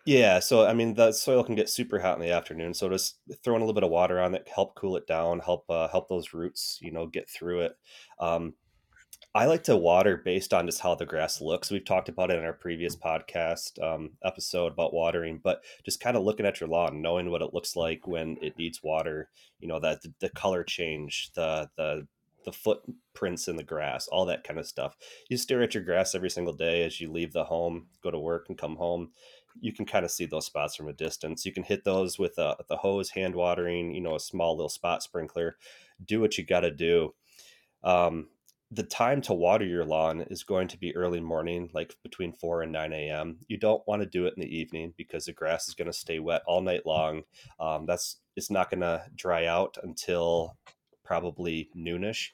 yeah, 0.05 0.39
so 0.39 0.65
I 0.65 0.73
mean 0.73 0.93
the 0.93 1.11
soil 1.11 1.43
can 1.43 1.55
get 1.55 1.69
super 1.69 1.99
hot 1.99 2.15
in 2.15 2.21
the 2.21 2.31
afternoon, 2.31 2.73
so 2.73 2.89
just 2.89 3.19
throwing 3.43 3.61
a 3.61 3.65
little 3.65 3.75
bit 3.75 3.83
of 3.83 3.91
water 3.91 4.19
on 4.19 4.35
it 4.35 4.47
help 4.53 4.75
cool 4.75 4.97
it 4.97 5.07
down, 5.07 5.39
help 5.39 5.65
uh, 5.69 5.87
help 5.87 6.09
those 6.09 6.33
roots, 6.33 6.79
you 6.81 6.91
know, 6.91 7.07
get 7.07 7.29
through 7.29 7.61
it. 7.61 7.73
Um, 8.19 8.53
I 9.33 9.45
like 9.45 9.63
to 9.63 9.77
water 9.77 10.17
based 10.17 10.53
on 10.53 10.65
just 10.65 10.81
how 10.81 10.95
the 10.95 11.05
grass 11.05 11.39
looks. 11.39 11.71
We've 11.71 11.85
talked 11.85 12.09
about 12.09 12.31
it 12.31 12.37
in 12.37 12.43
our 12.43 12.53
previous 12.53 12.97
podcast 12.97 13.81
um, 13.81 14.11
episode 14.25 14.73
about 14.73 14.93
watering, 14.93 15.39
but 15.41 15.63
just 15.85 16.01
kind 16.01 16.17
of 16.17 16.23
looking 16.23 16.45
at 16.45 16.59
your 16.59 16.67
lawn, 16.67 17.01
knowing 17.01 17.29
what 17.29 17.41
it 17.41 17.53
looks 17.53 17.75
like 17.77 18.07
when 18.07 18.37
it 18.41 18.57
needs 18.57 18.83
water. 18.83 19.29
You 19.59 19.67
know 19.67 19.79
that 19.79 20.01
the, 20.01 20.13
the 20.19 20.29
color 20.29 20.63
change, 20.63 21.31
the 21.35 21.69
the 21.77 22.07
the 22.43 22.51
footprints 22.51 23.47
in 23.47 23.55
the 23.55 23.63
grass, 23.63 24.07
all 24.07 24.25
that 24.25 24.43
kind 24.43 24.59
of 24.59 24.65
stuff. 24.65 24.97
You 25.29 25.37
stare 25.37 25.61
at 25.61 25.73
your 25.73 25.83
grass 25.83 26.15
every 26.15 26.29
single 26.29 26.53
day 26.53 26.83
as 26.83 26.99
you 26.99 27.11
leave 27.11 27.33
the 27.33 27.43
home, 27.43 27.87
go 28.03 28.11
to 28.11 28.19
work, 28.19 28.47
and 28.49 28.57
come 28.57 28.75
home. 28.75 29.11
You 29.59 29.73
can 29.73 29.85
kind 29.85 30.05
of 30.05 30.11
see 30.11 30.25
those 30.25 30.45
spots 30.45 30.75
from 30.75 30.87
a 30.87 30.93
distance. 30.93 31.45
You 31.45 31.51
can 31.51 31.63
hit 31.63 31.83
those 31.83 32.17
with 32.17 32.37
a, 32.37 32.55
the 32.69 32.77
hose, 32.77 33.09
hand 33.09 33.35
watering, 33.35 33.93
you 33.93 34.01
know, 34.01 34.15
a 34.15 34.19
small 34.19 34.55
little 34.55 34.69
spot 34.69 35.03
sprinkler. 35.03 35.57
Do 36.03 36.19
what 36.19 36.37
you 36.37 36.45
got 36.45 36.61
to 36.61 36.71
do. 36.71 37.13
Um, 37.83 38.27
the 38.73 38.83
time 38.83 39.21
to 39.23 39.33
water 39.33 39.65
your 39.65 39.83
lawn 39.83 40.21
is 40.21 40.43
going 40.43 40.69
to 40.69 40.77
be 40.77 40.95
early 40.95 41.19
morning, 41.19 41.69
like 41.73 41.93
between 42.03 42.31
4 42.31 42.61
and 42.61 42.71
9 42.71 42.93
a.m. 42.93 43.37
You 43.47 43.57
don't 43.57 43.85
want 43.85 44.01
to 44.01 44.07
do 44.07 44.25
it 44.25 44.33
in 44.37 44.41
the 44.41 44.57
evening 44.57 44.93
because 44.95 45.25
the 45.25 45.33
grass 45.33 45.67
is 45.67 45.75
going 45.75 45.91
to 45.91 45.93
stay 45.93 46.19
wet 46.19 46.41
all 46.47 46.61
night 46.61 46.85
long. 46.85 47.23
Um, 47.59 47.85
that's 47.85 48.17
it's 48.37 48.49
not 48.49 48.69
going 48.69 48.79
to 48.79 49.03
dry 49.13 49.45
out 49.45 49.77
until 49.83 50.57
probably 51.03 51.69
noonish, 51.75 52.29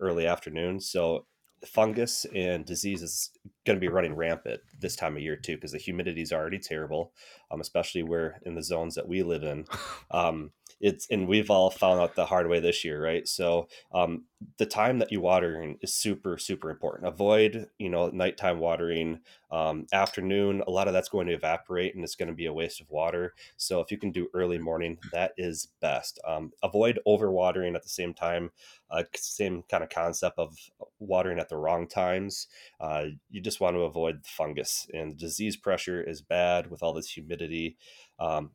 early 0.00 0.26
afternoon. 0.26 0.80
So 0.80 1.26
fungus 1.64 2.26
and 2.34 2.64
disease 2.64 3.02
is 3.02 3.30
going 3.64 3.76
to 3.76 3.80
be 3.80 3.88
running 3.88 4.14
rampant 4.14 4.60
this 4.78 4.96
time 4.96 5.16
of 5.16 5.22
year 5.22 5.36
too 5.36 5.56
because 5.56 5.72
the 5.72 5.78
humidity 5.78 6.22
is 6.22 6.32
already 6.32 6.58
terrible, 6.58 7.12
um, 7.50 7.60
especially 7.60 8.02
where 8.02 8.40
in 8.44 8.54
the 8.54 8.62
zones 8.62 8.94
that 8.94 9.08
we 9.08 9.22
live 9.22 9.42
in. 9.42 9.66
Um, 10.10 10.52
it's 10.80 11.06
and 11.10 11.26
we've 11.26 11.50
all 11.50 11.70
found 11.70 12.00
out 12.00 12.14
the 12.14 12.26
hard 12.26 12.48
way 12.48 12.60
this 12.60 12.84
year, 12.84 13.02
right? 13.02 13.26
So 13.26 13.68
um, 13.92 14.24
the 14.58 14.66
time 14.66 14.98
that 14.98 15.10
you 15.10 15.20
watering 15.20 15.78
is 15.80 15.94
super 15.94 16.38
super 16.38 16.70
important. 16.70 17.08
Avoid 17.08 17.68
you 17.78 17.88
know 17.88 18.08
nighttime 18.08 18.58
watering, 18.58 19.20
um, 19.50 19.86
afternoon. 19.92 20.62
A 20.66 20.70
lot 20.70 20.86
of 20.88 20.92
that's 20.92 21.08
going 21.08 21.26
to 21.28 21.32
evaporate 21.32 21.94
and 21.94 22.04
it's 22.04 22.16
going 22.16 22.28
to 22.28 22.34
be 22.34 22.46
a 22.46 22.52
waste 22.52 22.80
of 22.80 22.90
water. 22.90 23.34
So 23.56 23.80
if 23.80 23.90
you 23.90 23.98
can 23.98 24.12
do 24.12 24.28
early 24.34 24.58
morning, 24.58 24.98
that 25.12 25.32
is 25.36 25.68
best. 25.80 26.18
Um, 26.26 26.52
avoid 26.62 26.98
over 27.06 27.30
watering 27.30 27.74
at 27.74 27.82
the 27.82 27.88
same 27.88 28.12
time. 28.14 28.50
Uh, 28.90 29.02
same 29.14 29.62
kind 29.68 29.82
of 29.82 29.90
concept 29.90 30.38
of 30.38 30.56
watering 30.98 31.38
at 31.38 31.48
the 31.48 31.56
wrong 31.56 31.88
times. 31.88 32.48
Uh, 32.80 33.06
you 33.30 33.40
just 33.40 33.60
want 33.60 33.74
to 33.76 33.80
avoid 33.80 34.24
fungus 34.24 34.88
and 34.92 35.16
disease 35.16 35.56
pressure 35.56 36.02
is 36.02 36.20
bad 36.22 36.70
with 36.70 36.82
all 36.82 36.92
this 36.92 37.10
humidity. 37.10 37.76
Um, 38.18 38.52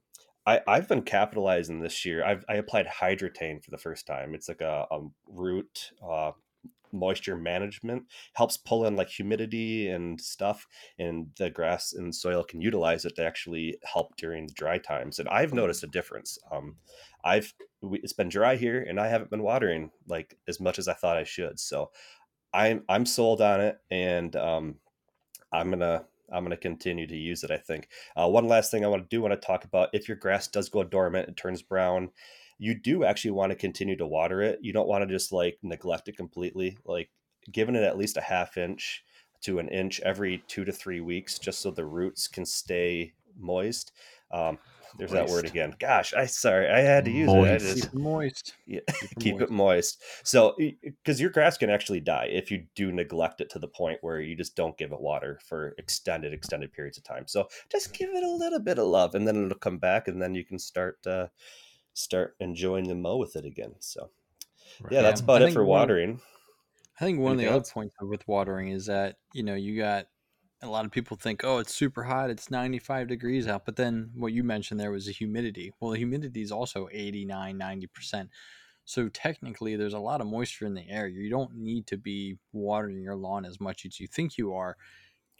I, 0.52 0.62
I've 0.68 0.88
been 0.88 1.04
capitalizing 1.04 1.80
this 1.80 2.06
year. 2.06 2.26
I've 2.26 2.44
I 2.50 2.56
applied 2.56 2.88
Hydretain 2.88 3.64
for 3.64 3.72
the 3.72 3.78
first 3.78 4.06
time. 4.06 4.34
It's 4.36 4.50
like 4.50 4.62
a, 4.62 4.86
a 4.92 5.00
root 5.28 5.92
uh, 6.06 6.32
moisture 6.94 7.38
management 7.38 8.04
helps 8.34 8.58
pull 8.58 8.86
in 8.86 8.98
like 8.98 9.08
humidity 9.08 9.90
and 9.90 10.20
stuff 10.20 10.68
and 11.00 11.28
the 11.38 11.50
grass 11.50 11.94
and 11.94 12.14
soil 12.14 12.44
can 12.44 12.62
utilize 12.62 13.06
it 13.06 13.16
to 13.16 13.26
actually 13.26 13.78
help 13.84 14.14
during 14.18 14.46
the 14.46 14.54
dry 14.54 14.78
times 14.78 15.18
and 15.18 15.30
i've 15.30 15.54
noticed 15.54 15.86
a 15.86 15.88
difference 15.88 16.38
um, 16.52 16.76
i've 17.24 17.54
we, 17.82 18.00
it's 18.00 18.12
been 18.12 18.28
dry 18.28 18.58
here 18.58 18.82
and 18.82 19.00
i 19.00 19.08
haven't 19.08 19.30
been 19.30 19.42
watering 19.42 19.90
like 20.08 20.38
as 20.50 20.60
much 20.60 20.78
as 20.78 20.90
i 20.90 20.94
thought 20.94 21.16
i 21.16 21.24
should 21.24 21.58
so 21.58 21.90
i'm 22.54 22.84
i'm 22.90 23.06
sold 23.06 23.42
on 23.42 23.62
it 23.62 23.78
and 23.90 24.36
um, 24.36 24.76
i'm 25.54 25.70
gonna 25.70 26.04
I'm 26.32 26.44
going 26.44 26.52
to 26.52 26.58
continue 26.58 27.08
to 27.08 27.16
use 27.16 27.44
it. 27.44 27.52
I 27.52 27.58
think. 27.58 27.90
Uh, 28.16 28.28
one 28.28 28.48
last 28.48 28.72
thing 28.72 28.84
I 28.84 28.88
want 28.88 29.04
to 29.10 29.16
do 29.16 29.22
want 29.22 29.34
to 29.34 29.48
talk 29.48 29.64
about: 29.64 29.90
if 29.94 30.08
your 30.08 30.18
grass 30.18 30.48
does 30.48 30.70
go 30.70 30.84
dormant 30.84 31.28
and 31.28 31.38
turns 31.38 31.62
brown, 31.62 32.12
you 32.58 32.76
do 32.76 33.04
actually 33.04 33.32
want 33.32 33.52
to 33.52 33.56
continue 33.56 33.98
to 33.98 34.06
water 34.06 34.42
it. 34.42 34.60
You 34.62 34.74
don't 34.74 34.88
want 34.88 35.02
to 35.08 35.14
just 35.14 35.32
like 35.32 35.58
neglect 35.64 36.08
it 36.08 36.18
completely. 36.18 36.78
Like 36.86 37.10
giving 37.52 37.76
it 37.76 37.84
at 37.84 37.98
least 37.98 38.18
a 38.18 38.22
half 38.22 38.58
inch 38.58 39.04
to 39.42 39.60
an 39.60 39.68
inch 39.70 40.00
every 40.02 40.44
two 40.48 40.64
to 40.66 40.72
three 40.72 41.02
weeks, 41.02 41.40
just 41.40 41.62
so 41.62 41.72
the 41.72 41.86
roots 41.86 42.28
can 42.28 42.46
stay 42.46 43.14
moist. 43.38 43.92
Um, 44.32 44.60
there's 44.98 45.12
moist. 45.12 45.28
that 45.28 45.34
word 45.34 45.46
again. 45.46 45.76
Gosh, 45.80 46.14
I 46.14 46.26
sorry, 46.26 46.70
I 46.70 46.80
had 46.80 47.06
to 47.06 47.12
use 47.12 47.28
moist. 47.28 47.66
it. 47.66 47.76
Just, 47.76 47.94
moist. 47.94 48.54
Yeah, 48.66 48.80
keep, 48.88 49.10
keep 49.20 49.34
moist. 49.36 49.44
it 49.44 49.52
moist. 49.52 50.04
So, 50.24 50.56
because 50.82 51.20
your 51.20 51.30
grass 51.30 51.58
can 51.58 51.70
actually 51.70 52.00
die 52.00 52.30
if 52.32 52.52
you 52.52 52.66
do 52.76 52.92
neglect 52.92 53.42
it 53.42 53.50
to 53.52 53.60
the 53.60 53.68
point 53.68 54.00
where 54.02 54.20
you 54.20 54.36
just 54.36 54.56
don't 54.56 54.78
give 54.78 54.92
it 54.92 55.00
water 55.00 55.40
for 55.46 55.76
extended, 55.78 56.34
extended 56.34 56.74
periods 56.74 56.98
of 56.98 57.04
time. 57.04 57.28
So, 57.28 57.48
just 57.72 57.94
give 57.94 58.10
it 58.10 58.24
a 58.24 58.30
little 58.30 58.60
bit 58.60 58.80
of 58.80 58.88
love, 58.88 59.16
and 59.16 59.28
then 59.28 59.46
it'll 59.46 59.58
come 59.58 59.78
back, 59.78 60.08
and 60.08 60.22
then 60.22 60.36
you 60.36 60.46
can 60.46 60.60
start 60.60 60.98
uh, 61.06 61.28
start 61.94 62.36
enjoying 62.40 62.88
the 62.88 62.96
mow 62.96 63.18
with 63.18 63.36
it 63.36 63.46
again. 63.46 63.74
So, 63.80 64.10
right. 64.82 64.94
yeah, 64.94 65.02
that's 65.02 65.22
about 65.22 65.42
I 65.42 65.48
it 65.48 65.54
for 65.54 65.66
watering. 65.66 66.12
One, 66.12 66.22
I 67.00 67.06
think 67.06 67.20
one 67.20 67.34
Anything 67.34 67.48
of 67.48 67.54
the 67.54 67.58
else? 67.58 67.70
other 67.70 67.74
points 67.74 67.96
with 68.02 68.28
watering 68.28 68.70
is 68.70 68.86
that 68.86 69.18
you 69.34 69.44
know 69.44 69.56
you 69.56 69.78
got 69.78 70.08
a 70.64 70.68
lot 70.68 70.86
of 70.86 70.92
people 70.92 71.18
think, 71.18 71.44
oh, 71.44 71.58
it's 71.58 71.74
super 71.74 72.04
hot, 72.04 72.30
it's 72.30 72.52
95 72.52 73.08
degrees 73.08 73.48
out. 73.48 73.66
But 73.66 73.76
then 73.76 74.12
what 74.16 74.34
you 74.34 74.44
mentioned 74.44 74.80
there 74.80 74.92
was 74.92 75.08
the 75.08 75.12
humidity. 75.12 75.74
Well, 75.80 75.92
the 75.92 75.98
humidity 75.98 76.42
is 76.42 76.52
also 76.52 76.88
89, 76.92 77.58
90%. 77.58 78.28
So 78.86 79.10
technically, 79.10 79.76
there's 79.76 79.94
a 79.94 80.00
lot 80.00 80.22
of 80.22 80.28
moisture 80.28 80.66
in 80.66 80.74
the 80.74 80.88
air. 80.90 81.08
You 81.08 81.30
don't 81.30 81.56
need 81.56 81.88
to 81.88 81.98
be 81.98 82.38
watering 82.52 83.02
your 83.02 83.16
lawn 83.16 83.46
as 83.46 83.60
much 83.60 83.86
as 83.86 84.00
you 84.00 84.08
think 84.08 84.38
you 84.38 84.54
are. 84.54 84.78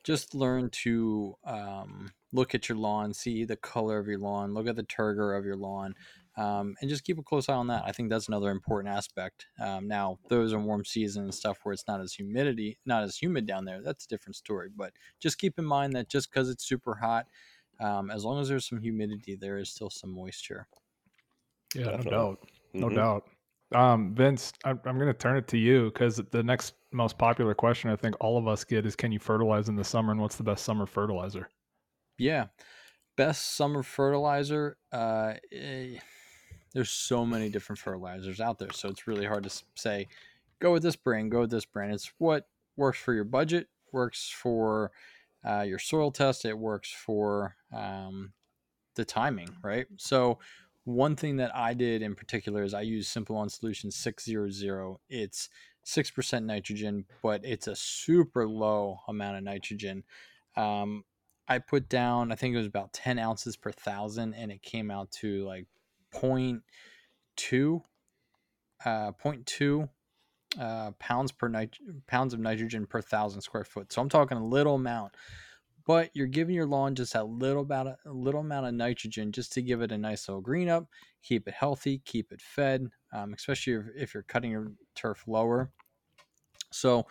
Just 0.04 0.34
learn 0.34 0.70
to 0.84 1.36
um, 1.46 2.12
look 2.34 2.56
at 2.56 2.70
your 2.70 2.78
lawn, 2.78 3.14
see 3.14 3.44
the 3.44 3.56
color 3.56 4.00
of 4.00 4.08
your 4.08 4.20
lawn, 4.20 4.54
look 4.54 4.68
at 4.68 4.76
the 4.76 4.84
turgor 4.84 5.38
of 5.38 5.46
your 5.46 5.58
lawn, 5.58 5.96
um, 6.38 6.76
and 6.82 6.90
just 6.90 7.04
keep 7.04 7.20
a 7.20 7.24
close 7.24 7.50
eye 7.50 7.54
on 7.54 7.68
that. 7.68 7.84
I 7.86 7.92
think 7.92 8.10
that's 8.10 8.28
another 8.28 8.52
important 8.52 8.94
aspect. 8.94 9.48
Um, 9.60 9.88
now, 9.88 10.20
those 10.30 10.54
are 10.54 10.60
warm 10.60 10.86
season 10.86 11.24
and 11.24 11.34
stuff 11.34 11.60
where 11.64 11.74
it's 11.74 11.88
not 11.88 12.00
as 12.00 12.14
humidity, 12.14 12.78
not 12.86 13.04
as 13.04 13.18
humid 13.18 13.46
down 13.46 13.66
there. 13.66 13.82
That's 13.82 14.06
a 14.06 14.08
different 14.08 14.36
story. 14.36 14.70
But 14.76 14.94
just 15.20 15.38
keep 15.38 15.60
in 15.60 15.66
mind 15.66 15.94
that 15.94 16.10
just 16.10 16.32
because 16.32 16.50
it's 16.50 16.68
super 16.68 16.96
hot, 16.96 17.28
um, 17.80 18.10
as 18.12 18.24
long 18.24 18.40
as 18.40 18.48
there's 18.48 18.68
some 18.68 18.82
humidity, 18.82 19.36
there 19.36 19.58
is 19.58 19.70
still 19.70 19.90
some 19.90 20.14
moisture. 20.14 20.68
Yeah, 21.76 21.86
Definitely. 21.86 22.12
no 22.12 22.18
doubt, 22.18 22.40
no 22.74 22.88
mm-hmm. 22.88 22.96
doubt. 22.96 23.24
Um, 23.74 24.14
Vince, 24.14 24.52
I'm, 24.66 24.80
I'm 24.86 24.98
going 24.98 25.08
to 25.08 25.14
turn 25.14 25.38
it 25.38 25.48
to 25.50 25.58
you 25.58 25.86
because 25.86 26.18
the 26.32 26.44
next 26.44 26.74
most 26.92 27.18
popular 27.18 27.54
question 27.54 27.90
I 27.90 27.96
think 27.96 28.16
all 28.20 28.38
of 28.38 28.48
us 28.48 28.64
get 28.66 28.86
is, 28.86 28.96
can 28.96 29.12
you 29.12 29.20
fertilize 29.20 29.70
in 29.70 29.76
the 29.76 29.84
summer, 29.84 30.12
and 30.12 30.20
what's 30.20 30.36
the 30.36 30.44
best 30.44 30.66
summer 30.66 30.86
fertilizer? 30.86 31.50
Yeah, 32.18 32.48
best 33.16 33.56
summer 33.56 33.82
fertilizer. 33.82 34.78
Uh, 34.92 35.36
eh, 35.52 35.98
there's 36.74 36.90
so 36.90 37.26
many 37.26 37.50
different 37.50 37.80
fertilizers 37.80 38.40
out 38.40 38.60
there, 38.60 38.72
so 38.72 38.90
it's 38.90 39.08
really 39.08 39.26
hard 39.26 39.44
to 39.44 39.64
say 39.76 40.08
go 40.60 40.72
with 40.72 40.84
this 40.84 40.96
brand, 40.96 41.32
go 41.32 41.42
with 41.42 41.52
this 41.52 41.66
brand. 41.66 41.94
It's 41.94 42.12
what 42.18 42.48
works 42.78 43.00
for 43.00 43.14
your 43.14 43.24
budget, 43.24 43.68
works 43.92 44.30
for 44.30 44.92
uh, 45.44 45.62
your 45.62 45.80
soil 45.80 46.12
test, 46.12 46.46
it 46.46 46.58
works 46.58 46.92
for 46.92 47.56
um, 47.74 48.34
the 48.96 49.04
timing, 49.04 49.50
right? 49.64 49.88
So 49.98 50.40
one 50.84 51.16
thing 51.16 51.38
that 51.38 51.56
I 51.56 51.74
did 51.74 52.02
in 52.02 52.16
particular 52.16 52.64
is 52.64 52.74
I 52.74 52.82
use 52.82 53.08
Simple 53.08 53.36
Lawn 53.36 53.50
Solution 53.50 53.92
600. 53.92 54.98
It's 55.10 55.50
6% 55.86 56.44
nitrogen, 56.44 57.06
but 57.22 57.44
it's 57.44 57.68
a 57.68 57.76
super 57.76 58.48
low 58.48 59.00
amount 59.08 59.38
of 59.38 59.44
nitrogen. 59.44 60.04
Um, 60.56 61.04
I 61.48 61.60
put 61.60 61.90
down, 61.90 62.32
I 62.32 62.36
think 62.36 62.54
it 62.54 62.60
was 62.60 62.68
about 62.68 62.94
10 62.94 63.20
ounces 63.20 63.58
per 63.58 63.72
thousand, 63.72 64.34
and 64.36 64.52
it 64.52 64.62
came 64.62 64.92
out 64.92 65.12
to 65.20 65.46
like 65.46 65.68
0.2 66.14 67.82
uh, 68.86 69.12
0.2 69.12 69.90
uh, 70.60 70.92
pounds 71.00 71.32
per 71.32 71.48
nit- 71.48 71.78
pounds 72.08 72.34
of 72.34 72.40
nitrogen 72.40 72.86
per 72.86 73.02
thousand 73.02 73.42
square 73.42 73.64
foot. 73.64 73.92
So 73.92 74.02
I'm 74.02 74.10
talking 74.10 74.38
a 74.38 74.46
little 74.46 74.76
amount, 74.76 75.16
but 75.86 76.10
you're 76.14 76.28
giving 76.28 76.56
your 76.56 76.66
lawn 76.66 76.96
just 76.96 77.16
a 77.16 77.24
little 77.24 77.62
about 77.62 77.88
a, 77.88 77.98
a 78.06 78.12
little 78.12 78.42
amount 78.42 78.68
of 78.68 78.74
nitrogen 78.74 79.32
just 79.32 79.54
to 79.54 79.62
give 79.62 79.82
it 79.82 79.92
a 79.92 79.98
nice 79.98 80.28
little 80.28 80.42
green 80.42 80.70
up, 80.70 80.88
keep 81.24 81.48
it 81.48 81.54
healthy, 81.54 82.02
keep 82.06 82.32
it 82.32 82.42
fed, 82.42 82.88
um, 83.14 83.34
especially 83.34 83.74
if, 83.74 83.86
if 83.96 84.14
you're 84.14 84.24
cutting 84.24 84.52
your 84.52 84.72
turf 84.96 85.24
lower. 85.28 85.72
So 86.72 87.06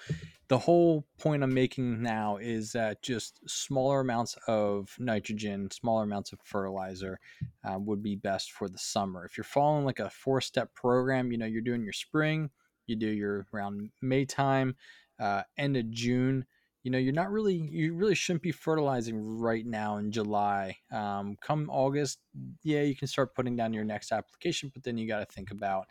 the 0.49 0.59
whole 0.59 1.07
point 1.19 1.45
I'm 1.45 1.55
making 1.55 2.03
now 2.03 2.39
is 2.39 2.73
that 2.73 3.03
just 3.03 3.41
smaller 3.49 4.01
amounts 4.01 4.37
of 4.49 4.95
nitrogen, 4.99 5.71
smaller 5.71 6.03
amounts 6.03 6.33
of 6.33 6.41
fertilizer 6.43 7.21
uh, 7.65 7.79
would 7.79 8.03
be 8.03 8.17
best 8.17 8.51
for 8.51 8.69
the 8.69 8.79
summer. 8.79 9.25
If 9.25 9.37
you're 9.37 9.45
following 9.45 9.85
like 9.85 10.01
a 10.01 10.11
four 10.11 10.41
step 10.41 10.75
program, 10.75 11.31
you 11.31 11.39
know, 11.39 11.47
you're 11.47 11.63
doing 11.63 11.85
your 11.85 11.93
spring, 11.93 12.51
you 12.89 12.97
do 12.97 13.07
your 13.07 13.47
around 13.55 13.91
May 14.03 14.25
time, 14.25 14.75
uh, 15.21 15.43
end 15.57 15.77
of 15.77 15.89
June. 15.91 16.45
You 16.83 16.91
know, 16.91 16.99
you're 16.99 17.13
not 17.13 17.31
really, 17.31 17.55
you 17.55 17.95
really 17.95 18.15
shouldn't 18.15 18.43
be 18.43 18.53
fertilizing 18.53 19.21
right 19.21 19.67
now 19.67 19.99
in 19.99 20.11
July. 20.11 20.79
Um, 20.91 21.37
come 21.41 21.69
August, 21.71 22.19
yeah, 22.65 22.81
you 22.81 22.97
can 22.97 23.07
start 23.07 23.35
putting 23.35 23.55
down 23.55 23.75
your 23.75 23.85
next 23.85 24.13
application, 24.13 24.71
but 24.73 24.83
then 24.83 24.97
you 24.97 25.07
got 25.07 25.21
to 25.21 25.27
think 25.27 25.51
about 25.51 25.87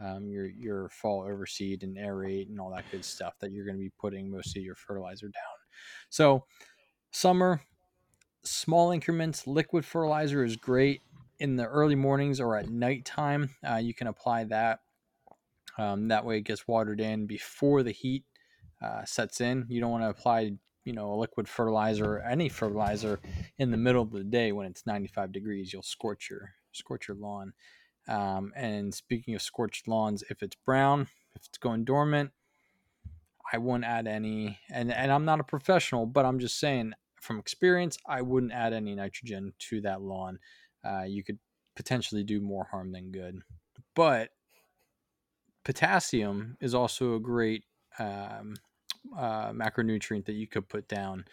um, 0.00 0.28
your 0.28 0.46
your 0.46 0.88
fall 0.88 1.22
overseed 1.22 1.82
and 1.82 1.96
aerate 1.96 2.48
and 2.48 2.60
all 2.60 2.70
that 2.70 2.84
good 2.90 3.04
stuff 3.04 3.34
that 3.40 3.52
you're 3.52 3.64
going 3.64 3.76
to 3.76 3.82
be 3.82 3.92
putting 4.00 4.30
most 4.30 4.56
of 4.56 4.62
your 4.62 4.74
fertilizer 4.74 5.26
down. 5.26 5.56
So 6.08 6.44
summer, 7.10 7.62
small 8.44 8.90
increments. 8.90 9.46
Liquid 9.46 9.84
fertilizer 9.84 10.44
is 10.44 10.56
great 10.56 11.02
in 11.38 11.56
the 11.56 11.66
early 11.66 11.94
mornings 11.94 12.40
or 12.40 12.56
at 12.56 12.68
nighttime. 12.68 13.50
Uh, 13.68 13.76
you 13.76 13.94
can 13.94 14.06
apply 14.06 14.44
that. 14.44 14.80
Um, 15.78 16.08
that 16.08 16.24
way, 16.24 16.38
it 16.38 16.42
gets 16.42 16.68
watered 16.68 17.00
in 17.00 17.26
before 17.26 17.82
the 17.82 17.90
heat 17.90 18.24
uh, 18.82 19.04
sets 19.04 19.40
in. 19.40 19.66
You 19.68 19.80
don't 19.80 19.90
want 19.90 20.04
to 20.04 20.10
apply, 20.10 20.52
you 20.84 20.92
know, 20.92 21.12
a 21.12 21.16
liquid 21.16 21.48
fertilizer 21.48 22.16
or 22.16 22.22
any 22.22 22.48
fertilizer 22.48 23.18
in 23.58 23.70
the 23.70 23.76
middle 23.76 24.02
of 24.02 24.12
the 24.12 24.22
day 24.22 24.52
when 24.52 24.66
it's 24.66 24.86
95 24.86 25.32
degrees. 25.32 25.72
You'll 25.72 25.82
scorch 25.82 26.28
your 26.30 26.52
scorch 26.72 27.08
your 27.08 27.16
lawn. 27.16 27.52
Um, 28.06 28.52
and 28.54 28.94
speaking 28.94 29.34
of 29.34 29.42
scorched 29.42 29.88
lawns, 29.88 30.22
if 30.30 30.42
it's 30.42 30.56
brown, 30.56 31.08
if 31.34 31.46
it's 31.46 31.58
going 31.58 31.84
dormant, 31.84 32.30
I 33.52 33.58
wouldn't 33.58 33.84
add 33.84 34.06
any. 34.06 34.58
And 34.70 34.92
and 34.92 35.10
I'm 35.10 35.24
not 35.24 35.40
a 35.40 35.44
professional, 35.44 36.06
but 36.06 36.24
I'm 36.24 36.38
just 36.38 36.58
saying 36.58 36.92
from 37.20 37.38
experience, 37.38 37.96
I 38.06 38.22
wouldn't 38.22 38.52
add 38.52 38.72
any 38.72 38.94
nitrogen 38.94 39.54
to 39.70 39.80
that 39.82 40.02
lawn. 40.02 40.38
Uh, 40.84 41.04
you 41.06 41.24
could 41.24 41.38
potentially 41.74 42.22
do 42.22 42.40
more 42.40 42.68
harm 42.70 42.92
than 42.92 43.10
good. 43.10 43.40
But 43.94 44.30
potassium 45.64 46.56
is 46.60 46.74
also 46.74 47.14
a 47.14 47.20
great 47.20 47.64
um, 47.98 48.54
uh, 49.16 49.52
macronutrient 49.52 50.26
that 50.26 50.34
you 50.34 50.46
could 50.46 50.68
put 50.68 50.88
down 50.88 51.24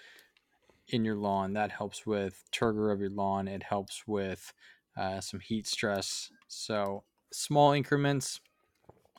in 0.88 1.04
your 1.06 1.18
lawn. 1.18 1.54
That 1.54 1.72
helps 1.72 2.06
with 2.06 2.44
turgor 2.52 2.94
of 2.94 3.00
your 3.00 3.10
lawn. 3.10 3.48
It 3.48 3.64
helps 3.64 4.08
with 4.08 4.54
uh, 4.98 5.22
some 5.22 5.40
heat 5.40 5.68
stress. 5.68 6.30
So 6.48 7.04
small 7.32 7.72
increments, 7.72 8.40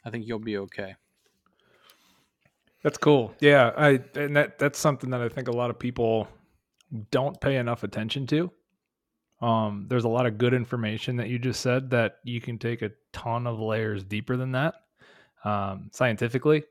I 0.04 0.10
think 0.10 0.26
you'll 0.26 0.38
be 0.38 0.58
okay. 0.58 0.96
That's 2.82 2.98
cool. 2.98 3.32
Yeah, 3.40 3.72
I 3.76 4.00
and 4.14 4.36
that 4.36 4.58
that's 4.58 4.78
something 4.78 5.10
that 5.10 5.20
I 5.20 5.28
think 5.28 5.48
a 5.48 5.52
lot 5.52 5.70
of 5.70 5.78
people 5.78 6.28
don't 7.10 7.40
pay 7.40 7.56
enough 7.56 7.84
attention 7.84 8.26
to. 8.28 8.50
Um, 9.40 9.86
there's 9.88 10.04
a 10.04 10.08
lot 10.08 10.26
of 10.26 10.38
good 10.38 10.54
information 10.54 11.16
that 11.16 11.28
you 11.28 11.38
just 11.38 11.60
said 11.60 11.90
that 11.90 12.16
you 12.24 12.40
can 12.40 12.58
take 12.58 12.82
a 12.82 12.90
ton 13.12 13.46
of 13.46 13.58
layers 13.58 14.04
deeper 14.04 14.36
than 14.36 14.52
that 14.52 14.74
um, 15.44 15.90
scientifically 15.92 16.62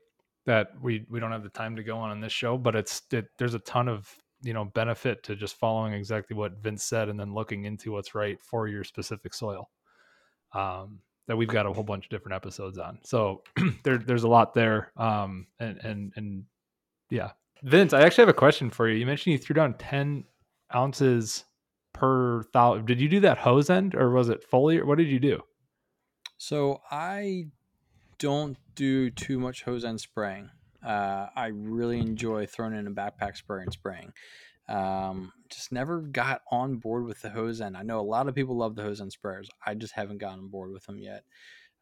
that 0.46 0.68
we 0.80 1.04
we 1.08 1.20
don't 1.20 1.32
have 1.32 1.42
the 1.42 1.50
time 1.50 1.76
to 1.76 1.82
go 1.82 1.98
on 1.98 2.10
on 2.10 2.20
this 2.20 2.32
show 2.32 2.56
but 2.56 2.74
it's 2.74 3.02
it, 3.12 3.26
there's 3.38 3.54
a 3.54 3.58
ton 3.60 3.88
of 3.88 4.10
you 4.42 4.52
know 4.52 4.64
benefit 4.64 5.22
to 5.24 5.36
just 5.36 5.56
following 5.56 5.92
exactly 5.92 6.36
what 6.36 6.58
vince 6.62 6.82
said 6.82 7.08
and 7.08 7.18
then 7.18 7.34
looking 7.34 7.64
into 7.64 7.92
what's 7.92 8.14
right 8.14 8.40
for 8.42 8.68
your 8.68 8.84
specific 8.84 9.34
soil 9.34 9.70
um, 10.52 11.00
that 11.26 11.36
we've 11.36 11.48
got 11.48 11.66
a 11.66 11.72
whole 11.72 11.84
bunch 11.84 12.04
of 12.04 12.10
different 12.10 12.34
episodes 12.34 12.78
on. 12.78 12.98
So 13.04 13.42
there, 13.84 13.98
there's 13.98 14.24
a 14.24 14.28
lot 14.28 14.54
there 14.54 14.92
um, 14.96 15.46
and 15.58 15.78
and 15.78 16.12
and 16.16 16.44
yeah. 17.10 17.32
Vince 17.64 17.92
i 17.92 18.00
actually 18.02 18.22
have 18.22 18.28
a 18.28 18.34
question 18.34 18.70
for 18.70 18.88
you. 18.88 18.96
You 18.96 19.06
mentioned 19.06 19.32
you 19.32 19.38
threw 19.38 19.54
down 19.54 19.74
10 19.74 20.24
ounces 20.74 21.44
per 21.92 22.42
thousand 22.44 22.86
did 22.86 23.00
you 23.00 23.08
do 23.08 23.20
that 23.20 23.38
hose 23.38 23.68
end 23.70 23.94
or 23.94 24.10
was 24.10 24.30
it 24.30 24.50
foliar 24.50 24.84
what 24.84 24.98
did 24.98 25.08
you 25.08 25.20
do? 25.20 25.40
So 26.38 26.80
i 26.90 27.46
don't 28.18 28.56
do 28.74 29.10
too 29.10 29.38
much 29.38 29.62
hose 29.62 29.84
end 29.84 30.00
spraying. 30.00 30.50
Uh, 30.84 31.26
I 31.34 31.48
really 31.48 32.00
enjoy 32.00 32.46
throwing 32.46 32.74
in 32.74 32.86
a 32.86 32.90
backpack 32.90 33.36
spray 33.36 33.62
and 33.62 33.72
spraying. 33.72 34.12
Um, 34.68 35.32
just 35.50 35.72
never 35.72 36.00
got 36.00 36.42
on 36.50 36.76
board 36.76 37.04
with 37.04 37.20
the 37.20 37.30
hose 37.30 37.60
end. 37.60 37.76
I 37.76 37.82
know 37.82 38.00
a 38.00 38.02
lot 38.02 38.28
of 38.28 38.34
people 38.34 38.56
love 38.56 38.74
the 38.74 38.82
hose 38.82 39.00
end 39.00 39.12
sprayers. 39.12 39.46
I 39.66 39.74
just 39.74 39.94
haven't 39.94 40.18
gotten 40.18 40.40
on 40.40 40.48
board 40.48 40.72
with 40.72 40.84
them 40.86 40.98
yet. 40.98 41.24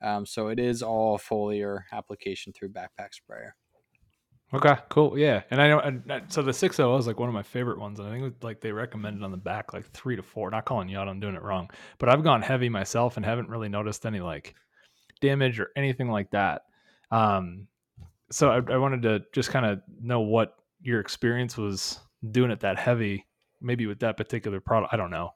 Um, 0.02 0.24
so 0.26 0.48
it 0.48 0.58
is 0.58 0.82
all 0.82 1.18
foliar 1.18 1.80
application 1.92 2.52
through 2.52 2.70
backpack 2.70 3.12
sprayer. 3.12 3.54
Okay, 4.52 4.74
cool. 4.88 5.16
Yeah, 5.16 5.42
and 5.50 5.62
I 5.62 5.68
know. 5.68 5.78
And 5.78 6.22
so 6.26 6.42
the 6.42 6.52
six 6.52 6.80
O 6.80 6.96
is 6.96 7.06
like 7.06 7.20
one 7.20 7.28
of 7.28 7.34
my 7.34 7.42
favorite 7.42 7.78
ones, 7.78 8.00
and 8.00 8.08
I 8.08 8.10
think 8.10 8.24
was, 8.24 8.32
like 8.42 8.60
they 8.60 8.72
recommended 8.72 9.22
on 9.22 9.30
the 9.30 9.36
back 9.36 9.72
like 9.72 9.88
three 9.92 10.16
to 10.16 10.22
four. 10.22 10.50
Not 10.50 10.64
calling 10.64 10.88
you 10.88 10.98
out 10.98 11.06
on 11.06 11.20
doing 11.20 11.36
it 11.36 11.42
wrong, 11.42 11.70
but 11.98 12.08
I've 12.08 12.24
gone 12.24 12.42
heavy 12.42 12.68
myself 12.68 13.16
and 13.16 13.24
haven't 13.24 13.48
really 13.48 13.68
noticed 13.68 14.04
any 14.04 14.18
like 14.18 14.54
damage 15.20 15.60
or 15.60 15.68
anything 15.76 16.08
like 16.08 16.30
that. 16.32 16.62
Um, 17.12 17.68
so 18.30 18.50
I, 18.50 18.72
I 18.72 18.76
wanted 18.78 19.02
to 19.02 19.22
just 19.32 19.50
kind 19.50 19.66
of 19.66 19.80
know 20.00 20.20
what 20.20 20.56
your 20.80 21.00
experience 21.00 21.56
was 21.56 22.00
doing 22.30 22.50
it 22.50 22.60
that 22.60 22.78
heavy, 22.78 23.26
maybe 23.60 23.86
with 23.86 24.00
that 24.00 24.16
particular 24.16 24.60
product. 24.60 24.94
I 24.94 24.96
don't 24.96 25.10
know. 25.10 25.32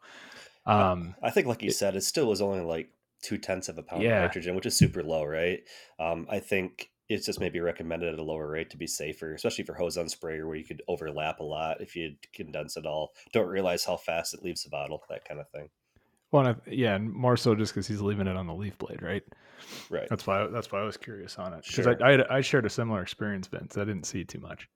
Um, 0.67 1.15
I 1.23 1.31
think, 1.31 1.47
like 1.47 1.63
you 1.63 1.69
it, 1.69 1.75
said, 1.75 1.97
it 1.97 2.03
still 2.03 2.27
was 2.27 2.41
only 2.41 2.61
like 2.61 2.89
two 3.23 3.39
tenths 3.39 3.69
of 3.69 3.79
a 3.79 3.83
pound 3.83 4.03
yeah. 4.03 4.17
of 4.17 4.23
nitrogen, 4.23 4.55
which 4.55 4.67
is 4.67 4.77
super 4.77 5.03
low, 5.03 5.25
right? 5.25 5.61
Um, 5.99 6.27
I 6.31 6.41
think 6.41 6.91
it's 7.09 7.27
just 7.27 7.41
maybe 7.41 7.61
recommended 7.61 8.13
at 8.13 8.19
a 8.19 8.23
lower 8.23 8.49
rate 8.49 8.71
to 8.71 8.79
be 8.79 8.87
safer, 8.87 9.35
especially 9.35 9.65
for 9.65 9.75
hose 9.75 9.99
on 9.99 10.09
sprayer 10.09 10.47
where 10.47 10.57
you 10.57 10.65
could 10.65 10.83
overlap 10.89 11.41
a 11.41 11.45
lot 11.45 11.81
if 11.81 11.95
you 11.95 12.15
condense 12.33 12.77
it 12.77 12.87
all. 12.87 13.13
Don't 13.33 13.49
realize 13.49 13.85
how 13.85 13.97
fast 13.97 14.33
it 14.33 14.43
leaves 14.43 14.63
the 14.63 14.71
bottle, 14.71 15.03
that 15.11 15.27
kind 15.27 15.41
of 15.41 15.49
thing. 15.51 15.69
Well, 16.35 16.57
yeah, 16.67 16.97
and 16.97 17.13
more 17.13 17.37
so 17.37 17.55
just 17.55 17.73
because 17.73 17.87
he's 17.87 18.01
leaving 18.01 18.27
it 18.27 18.37
on 18.37 18.49
the 18.49 18.55
leaf 18.55 18.77
blade, 18.77 19.01
right? 19.03 19.23
Right. 19.89 20.09
That's 20.11 20.27
why. 20.27 20.49
That's 20.49 20.73
why 20.73 20.81
I 20.81 20.83
was 20.83 20.97
curious 20.97 21.39
on 21.39 21.53
it 21.53 21.65
because 21.65 21.85
sure. 21.85 22.05
I, 22.05 22.15
I, 22.15 22.39
I 22.39 22.41
shared 22.41 22.67
a 22.67 22.71
similar 22.71 23.03
experience, 23.03 23.47
Vince. 23.47 23.77
I 23.77 23.85
didn't 23.85 24.03
see 24.03 24.25
too 24.25 24.41
much. 24.41 24.69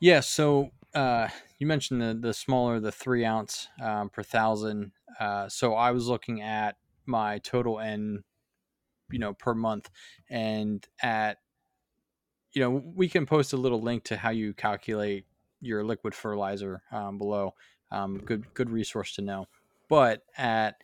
Yeah. 0.00 0.20
So 0.20 0.70
uh, 0.94 1.28
you 1.58 1.66
mentioned 1.66 2.00
the 2.00 2.14
the 2.14 2.32
smaller, 2.32 2.80
the 2.80 2.90
three 2.90 3.22
ounce 3.22 3.68
um, 3.82 4.08
per 4.08 4.22
thousand. 4.22 4.92
Uh, 5.20 5.46
so 5.46 5.74
I 5.74 5.90
was 5.90 6.08
looking 6.08 6.40
at 6.40 6.76
my 7.04 7.36
total 7.40 7.80
N, 7.80 8.24
you 9.10 9.18
know, 9.18 9.34
per 9.34 9.54
month, 9.54 9.90
and 10.30 10.88
at, 11.02 11.36
you 12.52 12.62
know, 12.62 12.70
we 12.70 13.10
can 13.10 13.26
post 13.26 13.52
a 13.52 13.58
little 13.58 13.82
link 13.82 14.04
to 14.04 14.16
how 14.16 14.30
you 14.30 14.54
calculate 14.54 15.26
your 15.60 15.84
liquid 15.84 16.14
fertilizer 16.14 16.80
um, 16.90 17.18
below. 17.18 17.52
Um, 17.90 18.22
good 18.24 18.54
good 18.54 18.70
resource 18.70 19.14
to 19.16 19.22
know. 19.22 19.48
But 19.88 20.22
at 20.36 20.76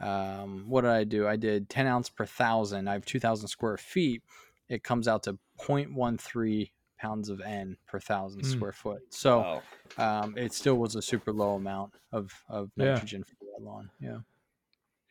um, 0.00 0.64
what 0.66 0.82
did 0.82 0.90
I 0.90 1.04
do? 1.04 1.26
I 1.26 1.36
did 1.36 1.68
10 1.68 1.86
ounce 1.86 2.08
per 2.08 2.26
thousand. 2.26 2.88
I 2.88 2.94
have 2.94 3.04
2,000 3.04 3.48
square 3.48 3.76
feet. 3.76 4.22
It 4.68 4.82
comes 4.82 5.06
out 5.08 5.24
to 5.24 5.38
0.13 5.60 6.70
pounds 6.98 7.28
of 7.28 7.40
N 7.40 7.76
per 7.86 7.98
thousand 7.98 8.42
mm. 8.42 8.52
square 8.52 8.72
foot. 8.72 9.02
So 9.10 9.62
wow. 9.98 10.22
um, 10.22 10.36
it 10.36 10.52
still 10.52 10.76
was 10.76 10.96
a 10.96 11.02
super 11.02 11.32
low 11.32 11.54
amount 11.54 11.94
of, 12.12 12.32
of 12.48 12.70
nitrogen 12.76 13.24
yeah. 13.26 13.34
for 13.38 13.44
that 13.44 13.64
lawn. 13.64 13.90
Yeah. 14.00 14.18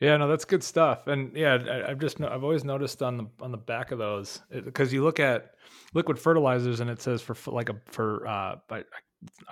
Yeah, 0.00 0.16
no, 0.16 0.28
that's 0.28 0.46
good 0.46 0.64
stuff. 0.64 1.08
And 1.08 1.36
yeah, 1.36 1.58
I, 1.86 1.90
have 1.90 1.98
just 1.98 2.22
I've 2.22 2.42
always 2.42 2.64
noticed 2.64 3.02
on 3.02 3.18
the 3.18 3.26
on 3.38 3.50
the 3.50 3.58
back 3.58 3.92
of 3.92 3.98
those 3.98 4.40
because 4.50 4.94
you 4.94 5.04
look 5.04 5.20
at 5.20 5.50
liquid 5.92 6.18
fertilizers 6.18 6.80
and 6.80 6.88
it 6.88 7.02
says 7.02 7.20
for 7.20 7.36
like 7.50 7.68
a 7.68 7.76
for 7.90 8.26
uh, 8.26 8.56
I, 8.70 8.84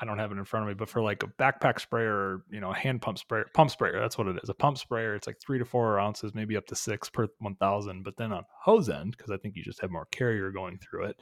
I 0.01 0.05
don't 0.05 0.19
have 0.19 0.33
it 0.33 0.39
in 0.39 0.45
front 0.45 0.65
of 0.65 0.69
me, 0.69 0.75
but 0.75 0.89
for 0.89 1.03
like 1.03 1.23
a 1.23 1.27
backpack 1.27 1.81
sprayer, 1.81 2.15
or, 2.15 2.43
you 2.51 2.61
know, 2.61 2.71
a 2.71 2.75
hand 2.75 3.03
pump 3.03 3.19
sprayer, 3.19 3.47
pump 3.53 3.71
sprayer, 3.71 4.01
that's 4.01 4.17
what 4.17 4.27
it 4.27 4.39
is. 4.43 4.49
A 4.49 4.55
pump 4.55 4.79
sprayer, 4.79 5.15
it's 5.15 5.27
like 5.27 5.41
three 5.41 5.59
to 5.59 5.65
four 5.65 5.99
ounces, 5.99 6.35
maybe 6.35 6.57
up 6.57 6.67
to 6.67 6.75
six 6.75 7.11
per 7.11 7.29
1000. 7.39 8.03
But 8.03 8.17
then 8.17 8.33
on 8.33 8.45
hose 8.63 8.89
end, 8.89 9.17
because 9.17 9.31
I 9.31 9.37
think 9.37 9.57
you 9.57 9.63
just 9.63 9.81
have 9.81 9.91
more 9.91 10.07
carrier 10.07 10.51
going 10.51 10.79
through 10.79 11.05
it, 11.07 11.21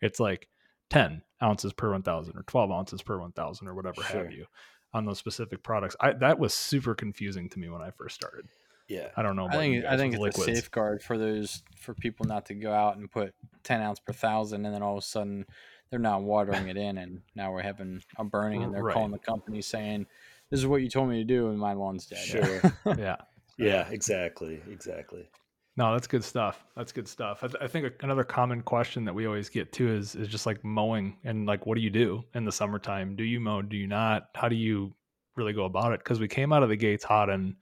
it's 0.00 0.20
like 0.20 0.48
10 0.90 1.22
ounces 1.42 1.72
per 1.72 1.90
1000 1.90 2.36
or 2.36 2.42
12 2.42 2.70
ounces 2.70 3.02
per 3.02 3.18
1000 3.18 3.66
or 3.66 3.74
whatever 3.74 4.02
sure. 4.02 4.24
have 4.24 4.32
you 4.32 4.46
on 4.92 5.04
those 5.04 5.18
specific 5.18 5.62
products. 5.62 5.96
I, 6.00 6.12
that 6.14 6.38
was 6.38 6.54
super 6.54 6.94
confusing 6.94 7.48
to 7.50 7.58
me 7.58 7.68
when 7.68 7.82
I 7.82 7.90
first 7.90 8.14
started. 8.14 8.46
Yeah, 8.88 9.08
I 9.16 9.22
don't 9.22 9.36
know. 9.36 9.46
I 9.46 9.52
think 9.52 9.84
I 9.84 9.96
think 9.96 10.14
it's 10.14 10.20
liquids. 10.20 10.48
a 10.48 10.54
safeguard 10.56 11.00
for 11.00 11.16
those 11.16 11.62
for 11.76 11.94
people 11.94 12.26
not 12.26 12.46
to 12.46 12.54
go 12.54 12.72
out 12.72 12.96
and 12.96 13.08
put 13.08 13.34
ten 13.62 13.80
ounce 13.80 14.00
per 14.00 14.12
thousand, 14.12 14.66
and 14.66 14.74
then 14.74 14.82
all 14.82 14.98
of 14.98 15.04
a 15.04 15.06
sudden 15.06 15.46
they're 15.90 15.98
not 15.98 16.22
watering 16.22 16.68
it 16.68 16.76
in, 16.76 16.98
and 16.98 17.20
now 17.34 17.52
we're 17.52 17.62
having 17.62 18.02
a 18.16 18.24
burning, 18.24 18.62
and 18.62 18.72
they're 18.72 18.82
right. 18.82 18.94
calling 18.94 19.10
the 19.10 19.18
company 19.18 19.60
saying, 19.60 20.06
"This 20.50 20.60
is 20.60 20.66
what 20.66 20.82
you 20.82 20.88
told 20.88 21.08
me 21.08 21.18
to 21.18 21.24
do," 21.24 21.48
and 21.48 21.58
my 21.58 21.72
lawn's 21.72 22.06
dead. 22.06 22.24
Sure. 22.24 22.60
yeah. 22.98 23.16
Yeah. 23.58 23.88
Exactly. 23.90 24.62
Exactly. 24.70 25.28
No, 25.76 25.92
that's 25.92 26.06
good 26.06 26.24
stuff. 26.24 26.64
That's 26.76 26.92
good 26.92 27.08
stuff. 27.08 27.38
I, 27.42 27.46
th- 27.46 27.62
I, 27.62 27.66
think 27.66 28.02
another 28.02 28.24
common 28.24 28.60
question 28.60 29.04
that 29.04 29.14
we 29.14 29.26
always 29.26 29.48
get 29.48 29.72
too 29.72 29.88
is 29.88 30.14
is 30.14 30.28
just 30.28 30.44
like 30.44 30.62
mowing 30.64 31.16
and 31.24 31.46
like 31.46 31.64
what 31.64 31.76
do 31.76 31.80
you 31.80 31.90
do 31.90 32.22
in 32.34 32.44
the 32.44 32.52
summertime? 32.52 33.16
Do 33.16 33.24
you 33.24 33.40
mow? 33.40 33.62
Do 33.62 33.76
you 33.76 33.86
not? 33.86 34.28
How 34.34 34.48
do 34.48 34.56
you 34.56 34.94
really 35.36 35.52
go 35.52 35.64
about 35.64 35.92
it? 35.92 36.00
Because 36.00 36.20
we 36.20 36.28
came 36.28 36.52
out 36.52 36.62
of 36.62 36.68
the 36.68 36.76
gates 36.76 37.04
hot 37.04 37.30
and 37.30 37.54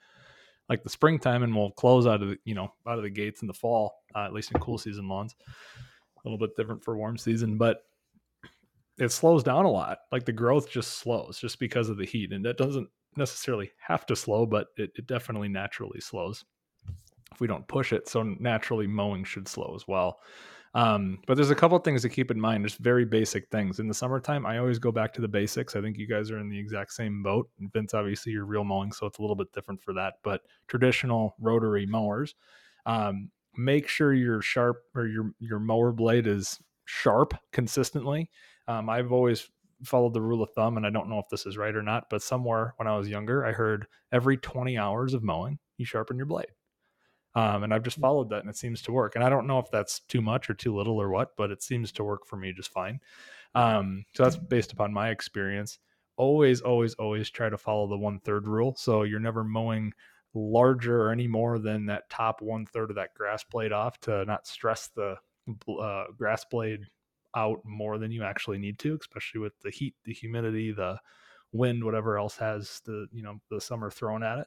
like 0.69 0.83
the 0.83 0.91
springtime, 0.91 1.43
and 1.43 1.55
we'll 1.55 1.71
close 1.71 2.07
out 2.07 2.23
of 2.23 2.31
the 2.31 2.39
you 2.45 2.55
know 2.55 2.73
out 2.87 2.99
of 2.99 3.05
the 3.05 3.11
gates 3.11 3.43
in 3.43 3.47
the 3.47 3.55
fall, 3.55 3.95
uh, 4.15 4.25
at 4.25 4.33
least 4.33 4.51
in 4.53 4.61
cool 4.61 4.79
season 4.79 5.09
lawns. 5.09 5.35
A 5.79 6.29
little 6.29 6.39
bit 6.39 6.57
different 6.57 6.83
for 6.83 6.97
warm 6.97 7.17
season, 7.17 7.57
but 7.57 7.85
it 8.99 9.13
slows 9.13 9.43
down 9.43 9.65
a 9.65 9.71
lot. 9.71 9.99
Like 10.13 10.25
the 10.25 10.33
growth 10.33 10.71
just 10.71 10.99
slows 10.99 11.39
just 11.39 11.59
because 11.59 11.89
of 11.89 11.97
the 11.97 12.07
heat. 12.07 12.33
And 12.33 12.45
that 12.45 12.59
doesn't 12.59 12.89
necessarily 13.17 13.71
have 13.79 14.07
to 14.07 14.17
slow, 14.17 14.47
but 14.47 14.69
it, 14.77 14.91
it 14.97 15.07
definitely 15.07 15.49
naturally 15.49 16.01
slows 16.01 16.45
if 17.33 17.41
we 17.41 17.47
don't 17.47 17.67
push 17.69 17.93
it. 17.93 18.09
So 18.09 18.23
naturally 18.23 18.87
mowing 18.87 19.25
should 19.25 19.49
slow 19.49 19.73
as 19.75 19.87
well. 19.87 20.21
Um, 20.75 21.19
but 21.27 21.35
there's 21.35 21.51
a 21.51 21.55
couple 21.55 21.79
things 21.79 22.03
to 22.03 22.09
keep 22.09 22.31
in 22.31 22.41
mind, 22.41 22.65
just 22.65 22.79
very 22.79 23.05
basic 23.05 23.49
things. 23.49 23.81
In 23.81 23.89
the 23.89 23.95
summertime, 23.95 24.45
I 24.45 24.59
always 24.59 24.79
go 24.79 24.93
back 24.93 25.13
to 25.15 25.21
the 25.21 25.29
basics. 25.29 25.75
I 25.75 25.81
think 25.81 25.97
you 25.97 26.07
guys 26.07 26.31
are 26.31 26.39
in 26.39 26.51
the 26.51 26.59
exact 26.59 26.93
same 26.93 27.23
boat. 27.23 27.49
And 27.59 27.73
Vince, 27.73 27.95
obviously, 27.95 28.33
you're 28.33 28.45
reel 28.45 28.65
mowing, 28.65 28.93
so 28.93 29.07
it's 29.07 29.19
a 29.19 29.23
little 29.23 29.37
bit 29.37 29.53
different 29.53 29.83
for 29.83 29.95
that. 29.95 30.15
But 30.23 30.43
traditional 30.67 31.35
rotary 31.41 31.87
mowers, 31.87 32.35
um, 32.85 33.31
make 33.57 33.89
sure 33.89 34.13
your 34.13 34.43
sharp 34.43 34.83
or 34.95 35.07
your 35.07 35.33
your 35.39 35.59
mower 35.59 35.91
blade 35.91 36.27
is 36.27 36.61
sharp 36.85 37.35
consistently. 37.53 38.31
Um, 38.69 38.89
I've 38.89 39.11
always 39.11 39.49
followed 39.83 40.15
the 40.15 40.21
rule 40.21 40.43
of 40.43 40.51
thumb, 40.51 40.77
and 40.77 40.87
I 40.87 40.91
don't 40.91 41.09
know 41.09 41.19
if 41.19 41.29
this 41.29 41.47
is 41.47 41.57
right 41.57 41.75
or 41.75 41.83
not, 41.83 42.11
but 42.11 42.23
somewhere 42.23 42.75
when 42.77 42.87
I 42.87 42.97
was 42.97 43.09
younger, 43.09 43.45
I 43.45 43.53
heard 43.53 43.87
every 44.13 44.37
20 44.37 44.77
hours 44.77 45.15
of 45.15 45.23
mowing, 45.25 45.59
you 45.79 45.87
sharpen 45.87 46.17
your 46.17 46.27
blade. 46.27 46.53
Um, 47.35 47.63
and 47.63 47.73
I've 47.73 47.83
just 47.83 47.99
mm. 47.99 48.03
followed 48.03 48.31
that, 48.31 48.41
and 48.41 48.51
it 48.51 48.57
seems 48.57 48.83
to 48.83 48.93
work. 48.93 49.15
And 49.15 49.25
I 49.25 49.29
don't 49.29 49.47
know 49.47 49.59
if 49.59 49.71
that's 49.71 50.01
too 50.01 50.21
much 50.21 50.51
or 50.51 50.55
too 50.55 50.75
little 50.77 51.01
or 51.01 51.09
what, 51.09 51.37
but 51.37 51.51
it 51.51 51.63
seems 51.63 51.93
to 51.93 52.05
work 52.05 52.27
for 52.27 52.37
me 52.37 52.53
just 52.53 52.71
fine. 52.71 53.01
Um, 53.55 54.05
so 54.15 54.25
that's 54.25 54.37
based 54.37 54.73
upon 54.73 54.93
my 54.93 55.11
experience. 55.11 55.79
Always, 56.17 56.61
always, 56.61 56.95
always 56.95 57.31
try 57.31 57.49
to 57.49 57.57
follow 57.57 57.87
the 57.87 57.97
one 57.97 58.19
third 58.21 58.47
rule. 58.47 58.75
So 58.77 59.05
you're 59.05 59.21
never 59.21 59.45
mowing 59.45 59.93
larger 60.35 61.03
or 61.03 61.11
any 61.11 61.27
more 61.27 61.59
than 61.59 61.87
that 61.87 62.11
top 62.11 62.43
one 62.43 62.67
third 62.67 62.91
of 62.91 62.97
that 62.97 63.15
grass 63.15 63.45
blade 63.45 63.73
off 63.73 63.99
to 64.01 64.25
not 64.25 64.47
stress 64.47 64.91
the 64.95 65.17
uh, 65.69 66.05
grass 66.17 66.45
blade 66.51 66.81
out 67.37 67.61
more 67.65 67.99
than 67.99 68.11
you 68.11 68.25
actually 68.25 68.59
need 68.59 68.79
to, 68.81 68.99
especially 69.01 69.41
with 69.41 69.53
the 69.61 69.71
heat, 69.71 69.95
the 70.05 70.13
humidity, 70.13 70.73
the 70.73 70.99
wind, 71.53 71.85
whatever 71.85 72.19
else 72.19 72.37
has 72.37 72.81
the 72.85 73.07
you 73.13 73.23
know 73.23 73.41
the 73.51 73.61
summer 73.61 73.91
thrown 73.91 74.23
at 74.23 74.39
it. 74.39 74.47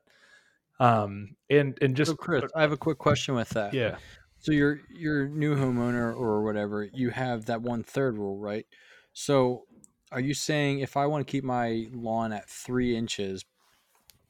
Um, 0.80 1.36
and 1.50 1.78
and 1.82 1.96
just 1.96 2.12
so 2.12 2.18
Chris, 2.18 2.44
I 2.56 2.62
have 2.62 2.72
a 2.72 2.78
quick 2.78 2.98
question 2.98 3.36
with 3.36 3.50
that. 3.50 3.74
Yeah. 3.74 3.98
So 4.40 4.52
you're 4.52 4.82
you're 4.90 5.28
new 5.28 5.56
homeowner 5.56 6.16
or 6.16 6.44
whatever, 6.44 6.84
you 6.84 7.12
have 7.12 7.46
that 7.46 7.62
one 7.62 7.84
third 7.84 8.18
rule, 8.18 8.40
right? 8.40 8.66
So 9.14 9.66
are 10.12 10.20
you 10.20 10.34
saying 10.34 10.80
if 10.80 10.98
I 10.98 11.06
want 11.06 11.26
to 11.26 11.32
keep 11.32 11.44
my 11.44 11.88
lawn 11.94 12.34
at 12.34 12.50
three 12.50 12.96
inches, 12.96 13.46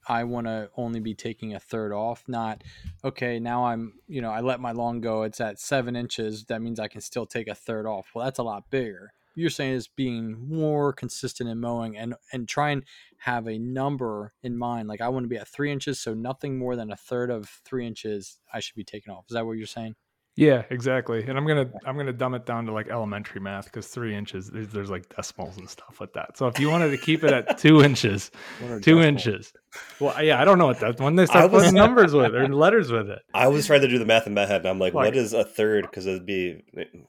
I 0.07 0.23
want 0.23 0.47
to 0.47 0.69
only 0.75 0.99
be 0.99 1.13
taking 1.13 1.53
a 1.53 1.59
third 1.59 1.93
off, 1.93 2.23
not 2.27 2.63
okay. 3.03 3.39
Now 3.39 3.65
I'm, 3.65 3.93
you 4.07 4.21
know, 4.21 4.31
I 4.31 4.41
let 4.41 4.59
my 4.59 4.71
long 4.71 5.01
go. 5.01 5.23
It's 5.23 5.41
at 5.41 5.59
seven 5.59 5.95
inches. 5.95 6.45
That 6.45 6.61
means 6.61 6.79
I 6.79 6.87
can 6.87 7.01
still 7.01 7.25
take 7.25 7.47
a 7.47 7.55
third 7.55 7.85
off. 7.85 8.11
Well, 8.13 8.25
that's 8.25 8.39
a 8.39 8.43
lot 8.43 8.69
bigger. 8.69 9.13
You're 9.33 9.49
saying 9.49 9.75
is 9.75 9.87
being 9.87 10.49
more 10.49 10.91
consistent 10.91 11.49
in 11.49 11.59
mowing 11.59 11.97
and 11.97 12.15
and 12.33 12.47
try 12.47 12.71
and 12.71 12.83
have 13.19 13.47
a 13.47 13.57
number 13.57 14.33
in 14.43 14.57
mind. 14.57 14.87
Like 14.87 15.01
I 15.01 15.07
want 15.09 15.23
to 15.23 15.29
be 15.29 15.37
at 15.37 15.47
three 15.47 15.71
inches, 15.71 15.99
so 15.99 16.13
nothing 16.13 16.57
more 16.57 16.75
than 16.75 16.91
a 16.91 16.97
third 16.97 17.29
of 17.29 17.47
three 17.63 17.87
inches 17.87 18.39
I 18.53 18.59
should 18.59 18.75
be 18.75 18.83
taking 18.83 19.13
off. 19.13 19.25
Is 19.29 19.35
that 19.35 19.45
what 19.45 19.53
you're 19.53 19.67
saying? 19.67 19.95
Yeah, 20.35 20.63
exactly. 20.69 21.23
And 21.27 21.37
I'm 21.37 21.45
gonna 21.45 21.69
I'm 21.85 21.97
gonna 21.97 22.13
dumb 22.13 22.33
it 22.33 22.45
down 22.45 22.65
to 22.65 22.71
like 22.71 22.87
elementary 22.87 23.41
math 23.41 23.65
because 23.65 23.87
three 23.87 24.15
inches 24.15 24.49
there's, 24.49 24.69
there's, 24.69 24.89
like 24.89 25.13
decimals 25.13 25.57
and 25.57 25.69
stuff 25.69 25.99
with 25.99 26.13
that. 26.13 26.37
So 26.37 26.47
if 26.47 26.59
you 26.59 26.69
wanted 26.69 26.91
to 26.91 26.97
keep 26.97 27.23
it 27.23 27.31
at 27.31 27.57
two 27.57 27.81
inches, 27.83 28.31
two 28.59 28.79
decimals? 28.79 29.05
inches. 29.05 29.53
Well, 29.99 30.21
yeah, 30.23 30.41
I 30.41 30.45
don't 30.45 30.57
know 30.57 30.67
what 30.67 30.79
that 30.79 30.99
when 30.99 31.15
they 31.15 31.25
start 31.25 31.51
was, 31.51 31.63
putting 31.63 31.75
numbers 31.75 32.13
with 32.13 32.35
or 32.35 32.47
letters 32.47 32.91
with 32.91 33.09
it. 33.09 33.21
I 33.33 33.47
was 33.47 33.67
trying 33.67 33.81
to 33.81 33.87
do 33.87 33.99
the 33.99 34.05
math 34.05 34.27
in 34.27 34.33
my 34.33 34.45
head, 34.45 34.61
and 34.61 34.69
I'm 34.69 34.79
like, 34.79 34.93
like 34.93 35.05
what 35.05 35.15
is 35.15 35.33
a 35.33 35.43
third? 35.43 35.83
Because 35.83 36.07
it'd 36.07 36.25
be, 36.25 36.63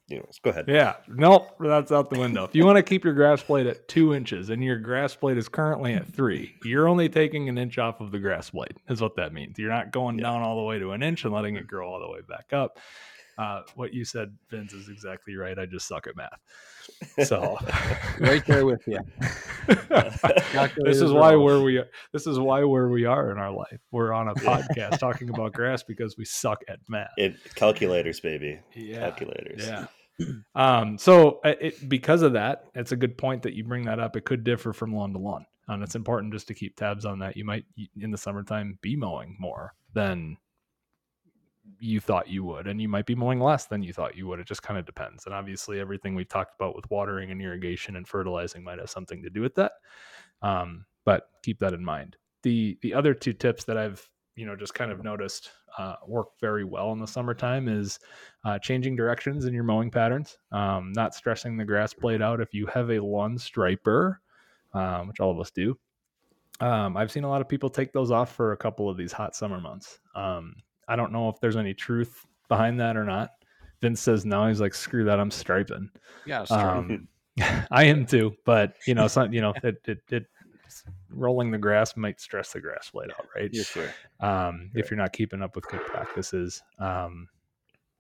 you 0.09 0.19
know, 0.19 0.27
go 0.43 0.51
ahead. 0.51 0.67
Yeah, 0.69 0.97
nope, 1.09 1.57
that's 1.59 1.91
out 1.91 2.11
the 2.11 2.21
window. 2.21 2.45
if 2.45 2.55
you 2.55 2.65
want 2.65 2.77
to 2.77 2.83
keep 2.83 3.05
your 3.05 3.15
grass 3.15 3.43
blade 3.43 3.67
at 3.67 3.89
two 3.89 4.15
inches 4.15 4.51
and 4.51 4.63
your 4.63 4.79
grass 4.79 5.15
blade 5.15 5.39
is 5.39 5.49
currently 5.49 5.95
at 5.95 6.07
three, 6.07 6.55
you're 6.65 6.89
only 6.89 7.09
taking 7.09 7.49
an 7.49 7.59
inch 7.59 7.79
off 7.79 8.01
of 8.01 8.13
the 8.13 8.19
grass 8.19 8.51
blade. 8.51 8.77
Is 8.89 9.01
what 9.01 9.17
that 9.17 9.33
means. 9.33 9.59
You're 9.59 9.71
not 9.71 9.91
going 9.91 10.19
yeah. 10.19 10.25
down 10.25 10.43
all 10.43 10.57
the 10.57 10.63
way 10.63 10.79
to 10.79 10.93
an 10.93 11.03
inch 11.03 11.25
and 11.25 11.33
letting 11.33 11.57
it 11.57 11.67
grow 11.67 11.89
all 11.89 12.01
the 12.01 12.11
way 12.11 12.21
back 12.29 12.53
up 12.53 12.79
uh, 13.39 13.63
what 13.75 13.95
you 13.95 14.05
said, 14.05 14.37
Vince, 14.51 14.73
is 14.73 14.89
exactly 14.89 15.37
right. 15.37 15.59
I 15.59 15.67
just 15.67 15.89
suck 15.89 16.07
at 16.07 16.17
math. 16.17 16.41
So 17.27 17.57
right 18.21 18.45
there 18.47 18.67
with 18.67 18.83
you. 18.87 18.99
this 20.85 21.01
is 21.01 21.13
why 21.13 21.35
where 21.37 21.61
we 21.61 21.79
are. 21.79 21.89
This 22.13 22.27
is 22.27 22.39
why 22.39 22.65
where 22.65 22.89
we 22.89 23.05
are 23.05 23.31
in 23.31 23.39
our 23.39 23.51
life. 23.51 23.81
We're 23.91 24.13
on 24.13 24.29
a 24.29 24.35
podcast 24.37 24.99
talking 24.99 25.31
about 25.31 25.53
grass 25.53 25.83
because 25.83 26.17
we 26.17 26.25
suck 26.25 26.63
at 26.69 26.79
math. 26.89 27.11
It 27.17 27.37
calculators, 27.55 28.21
baby. 28.21 28.61
Yeah, 28.75 29.11
calculators. 29.11 29.67
Yeah. 29.67 29.87
Um, 30.55 30.99
so 30.99 31.41
uh, 31.45 31.55
it, 31.61 31.89
because 31.89 32.23
of 32.23 32.35
that, 32.35 32.67
it's 32.75 32.93
a 32.93 32.97
good 32.97 33.17
point 33.17 33.43
that 33.43 33.55
you 33.55 33.65
bring 33.65 33.85
that 33.87 33.99
up. 33.99 34.17
It 34.17 34.25
could 34.25 34.45
differ 34.45 34.73
from 34.73 34.95
lawn 34.95 35.13
to 35.15 35.19
lawn, 35.19 35.47
and 35.69 35.83
it's 35.83 35.95
important 35.95 36.33
just 36.33 36.49
to 36.49 36.55
keep 36.55 36.77
tabs 36.77 37.05
on 37.05 37.21
that. 37.21 37.37
You 37.37 37.45
might 37.45 37.65
in 37.99 38.11
the 38.11 38.19
summertime 38.19 38.79
be 38.83 38.95
mowing 38.95 39.37
more 39.39 39.75
than 39.95 40.37
you 41.79 42.01
thought 42.01 42.29
you 42.29 42.45
would, 42.45 42.67
and 42.67 42.81
you 42.81 42.89
might 42.89 43.07
be 43.07 43.15
mowing 43.15 43.41
less 43.41 43.67
than 43.67 43.83
you 43.83 43.93
thought 43.93 44.17
you 44.17 44.27
would. 44.27 44.41
It 44.41 44.47
just 44.47 44.63
kind 44.63 44.79
of 44.79 44.87
depends. 44.87 45.27
And 45.27 45.35
obviously, 45.35 45.81
everything 45.81 46.15
we've 46.15 46.29
talked 46.29 46.55
about 46.55 46.75
with 46.75 46.91
watering 46.91 47.31
and 47.31 47.41
irrigation 47.41 47.97
and 47.97 48.07
fertilizing 48.07 48.65
might 48.65 48.79
have 48.79 48.91
something 48.91 49.23
to 49.23 49.31
do 49.31 49.41
with 49.41 49.55
that. 49.57 49.73
Um, 50.43 50.85
but 51.05 51.29
keep 51.43 51.59
that 51.61 51.75
in 51.75 51.85
mind. 51.85 52.17
The 52.43 52.79
the 52.83 52.95
other 52.95 53.15
two 53.15 53.33
tips 53.33 53.65
that 53.65 53.79
I've 53.79 54.09
you 54.35 54.47
know 54.47 54.57
just 54.57 54.75
kind 54.75 54.91
of 54.91 55.05
noticed 55.05 55.51
uh, 55.79 55.97
work 56.07 56.29
very 56.41 56.65
well 56.65 56.93
in 56.93 56.99
the 56.99 57.07
summertime 57.07 57.69
is 57.69 57.99
uh, 58.45 58.59
changing 58.59 58.97
directions 58.97 59.45
in 59.45 59.55
your 59.55 59.65
mowing 59.65 59.91
patterns. 59.91 60.39
Um, 60.51 60.93
not 60.95 61.15
stressing 61.15 61.57
the 61.57 61.65
grass 61.65 61.95
blade 61.95 62.23
out. 62.23 62.41
If 62.41 62.55
you 62.55 62.67
have 62.67 62.91
a 62.91 62.99
lawn 62.99 63.39
striper, 63.39 64.21
um, 64.75 65.09
which 65.09 65.21
all 65.21 65.31
of 65.31 65.39
us 65.39 65.51
do, 65.51 65.79
um, 66.61 66.97
I've 66.97 67.11
seen 67.11 67.25
a 67.25 67.29
lot 67.29 67.41
of 67.41 67.49
people 67.49 67.71
take 67.71 67.93
those 67.93 68.11
off 68.11 68.35
for 68.35 68.53
a 68.53 68.57
couple 68.57 68.89
of 68.89 68.97
these 68.97 69.13
hot 69.13 69.35
summer 69.35 69.61
months. 69.61 69.99
Um, 70.15 70.55
I 70.89 70.97
don't 70.97 71.13
know 71.13 71.29
if 71.29 71.41
there's 71.41 71.57
any 71.57 71.75
truth 71.75 72.27
behind 72.49 72.81
that 72.81 72.97
or 72.97 73.05
not. 73.05 73.31
Vince 73.81 74.01
says 74.01 74.25
no. 74.25 74.47
He's 74.47 74.61
like, 74.61 74.75
screw 74.75 75.05
that. 75.05 75.19
I'm 75.19 75.31
striping. 75.31 75.91
Yeah, 76.25 76.43
um, 76.51 77.09
I 77.71 77.85
am 77.85 78.07
too. 78.07 78.35
But 78.45 78.75
you 78.87 78.95
know, 78.95 79.09
some 79.09 79.33
you 79.33 79.41
know, 79.41 79.53
it, 79.63 79.77
it 79.87 79.99
it 80.11 80.27
rolling 81.11 81.51
the 81.51 81.59
grass 81.59 81.97
might 81.97 82.21
stress 82.21 82.53
the 82.53 82.61
grass 82.61 82.91
blade 82.91 83.11
out, 83.11 83.27
right? 83.35 83.51
Yeah, 83.53 83.63
sure. 83.63 83.95
Um, 84.21 84.71
if 84.75 84.91
you're 84.91 84.99
not 84.99 85.13
keeping 85.13 85.43
up 85.43 85.57
with 85.57 85.67
good 85.69 85.85
practices. 85.85 86.63
Um, 86.79 87.29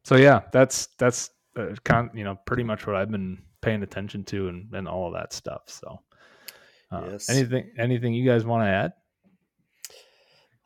so 0.04 0.16
yeah, 0.16 0.42
that's 0.52 0.88
that's 0.98 1.30
uh, 1.56 1.74
con- 1.84 2.10
you 2.14 2.24
know 2.24 2.36
pretty 2.46 2.62
much 2.62 2.86
what 2.86 2.96
I've 2.96 3.10
been 3.10 3.42
paying 3.60 3.82
attention 3.82 4.24
to 4.24 4.48
and, 4.48 4.72
and 4.74 4.88
all 4.88 5.06
of 5.06 5.14
that 5.14 5.32
stuff. 5.32 5.62
So, 5.66 6.00
uh, 6.90 7.08
yes. 7.12 7.28
anything 7.28 7.70
anything 7.78 8.14
you 8.14 8.28
guys 8.28 8.44
want 8.44 8.64
to 8.64 8.68
add? 8.68 8.92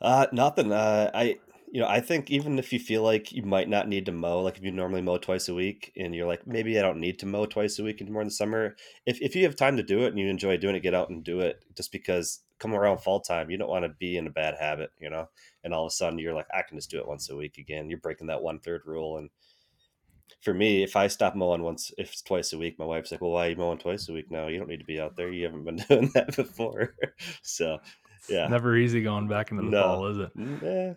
Uh, 0.00 0.26
nothing. 0.32 0.72
Uh, 0.72 1.10
I 1.14 1.38
you 1.72 1.80
know, 1.80 1.88
I 1.88 2.00
think 2.00 2.30
even 2.30 2.58
if 2.58 2.72
you 2.72 2.78
feel 2.78 3.02
like 3.02 3.32
you 3.32 3.42
might 3.42 3.68
not 3.68 3.88
need 3.88 4.06
to 4.06 4.12
mow, 4.12 4.40
like 4.40 4.56
if 4.56 4.64
you 4.64 4.70
normally 4.70 5.02
mow 5.02 5.18
twice 5.18 5.48
a 5.48 5.54
week 5.54 5.92
and 5.96 6.14
you're 6.14 6.26
like, 6.26 6.46
maybe 6.46 6.78
I 6.78 6.82
don't 6.82 7.00
need 7.00 7.18
to 7.20 7.26
mow 7.26 7.46
twice 7.46 7.78
a 7.78 7.82
week 7.82 8.00
anymore 8.00 8.22
in 8.22 8.28
the 8.28 8.34
summer. 8.34 8.76
If, 9.04 9.20
if 9.20 9.34
you 9.34 9.44
have 9.44 9.56
time 9.56 9.76
to 9.76 9.82
do 9.82 10.04
it 10.04 10.08
and 10.08 10.18
you 10.18 10.28
enjoy 10.28 10.56
doing 10.56 10.76
it, 10.76 10.82
get 10.82 10.94
out 10.94 11.10
and 11.10 11.24
do 11.24 11.40
it 11.40 11.64
just 11.76 11.92
because 11.92 12.40
come 12.58 12.74
around 12.74 12.98
fall 12.98 13.20
time, 13.20 13.50
you 13.50 13.58
don't 13.58 13.68
want 13.68 13.84
to 13.84 13.90
be 13.98 14.16
in 14.16 14.26
a 14.26 14.30
bad 14.30 14.54
habit, 14.58 14.90
you 14.98 15.10
know? 15.10 15.28
And 15.64 15.74
all 15.74 15.84
of 15.84 15.90
a 15.90 15.94
sudden 15.94 16.18
you're 16.18 16.34
like, 16.34 16.46
I 16.54 16.62
can 16.62 16.78
just 16.78 16.90
do 16.90 16.98
it 16.98 17.08
once 17.08 17.30
a 17.30 17.36
week 17.36 17.58
again. 17.58 17.90
You're 17.90 17.98
breaking 17.98 18.28
that 18.28 18.42
one 18.42 18.60
third 18.60 18.82
rule. 18.86 19.18
And 19.18 19.28
for 20.40 20.54
me, 20.54 20.82
if 20.82 20.94
I 20.94 21.08
stop 21.08 21.34
mowing 21.34 21.62
once, 21.62 21.90
if 21.98 22.12
it's 22.12 22.22
twice 22.22 22.52
a 22.52 22.58
week, 22.58 22.78
my 22.78 22.84
wife's 22.84 23.10
like, 23.10 23.20
well, 23.20 23.32
why 23.32 23.46
are 23.46 23.50
you 23.50 23.56
mowing 23.56 23.78
twice 23.78 24.08
a 24.08 24.12
week 24.12 24.30
now? 24.30 24.46
You 24.46 24.58
don't 24.58 24.68
need 24.68 24.80
to 24.80 24.86
be 24.86 25.00
out 25.00 25.16
there. 25.16 25.32
You 25.32 25.44
haven't 25.44 25.64
been 25.64 25.76
doing 25.88 26.10
that 26.14 26.36
before. 26.36 26.94
so 27.42 27.78
yeah. 28.28 28.46
never 28.48 28.76
easy 28.76 29.02
going 29.02 29.28
back 29.28 29.50
into 29.50 29.64
the 29.64 29.70
no. 29.70 29.82
fall, 29.82 30.06
is 30.06 30.18
it? 30.18 30.30
Yeah. 30.62 30.94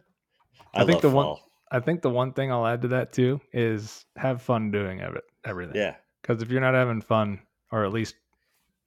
I, 0.73 0.81
I 0.81 0.85
think 0.85 1.01
the 1.01 1.12
fall. 1.12 1.33
one 1.33 1.38
I 1.71 1.79
think 1.79 2.01
the 2.01 2.09
one 2.09 2.33
thing 2.33 2.51
I'll 2.51 2.65
add 2.65 2.81
to 2.81 2.88
that 2.89 3.13
too 3.13 3.41
is 3.53 4.05
have 4.15 4.41
fun 4.41 4.71
doing 4.71 4.99
it, 4.99 5.12
everything. 5.45 5.75
Yeah. 5.75 5.95
Because 6.21 6.41
if 6.41 6.49
you're 6.49 6.62
not 6.62 6.73
having 6.73 7.01
fun, 7.01 7.41
or 7.71 7.85
at 7.85 7.93
least 7.93 8.15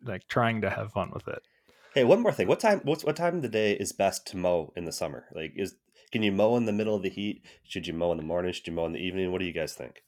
like 0.05 0.27
trying 0.29 0.61
to 0.63 0.71
have 0.71 0.93
fun 0.93 1.11
with 1.13 1.29
it. 1.29 1.43
Hey, 1.95 2.05
one 2.05 2.21
more 2.21 2.33
thing. 2.33 2.49
What 2.49 2.61
time? 2.61 2.81
What's 2.85 3.05
what 3.05 3.17
time 3.17 3.37
of 3.37 3.43
the 3.43 3.49
day 3.49 3.73
is 3.73 3.93
best 3.93 4.27
to 4.29 4.37
mow 4.37 4.73
in 4.77 4.85
the 4.85 4.93
summer? 4.93 5.27
Like, 5.35 5.53
is 5.57 5.77
can 6.11 6.23
you 6.23 6.33
mow 6.33 6.57
in 6.57 6.65
the 6.65 6.73
middle 6.73 6.95
of 6.95 7.03
the 7.03 7.11
heat? 7.11 7.43
Should 7.65 7.87
you 7.87 7.95
mow 7.95 8.11
in 8.13 8.17
the 8.17 8.25
morning? 8.25 8.53
Should 8.53 8.67
you 8.67 8.73
mow 8.73 8.87
in 8.87 8.93
the 8.93 8.99
evening? 8.99 9.31
What 9.31 9.41
do 9.41 9.47
you 9.47 9.53
guys 9.53 9.75
think? 9.75 10.03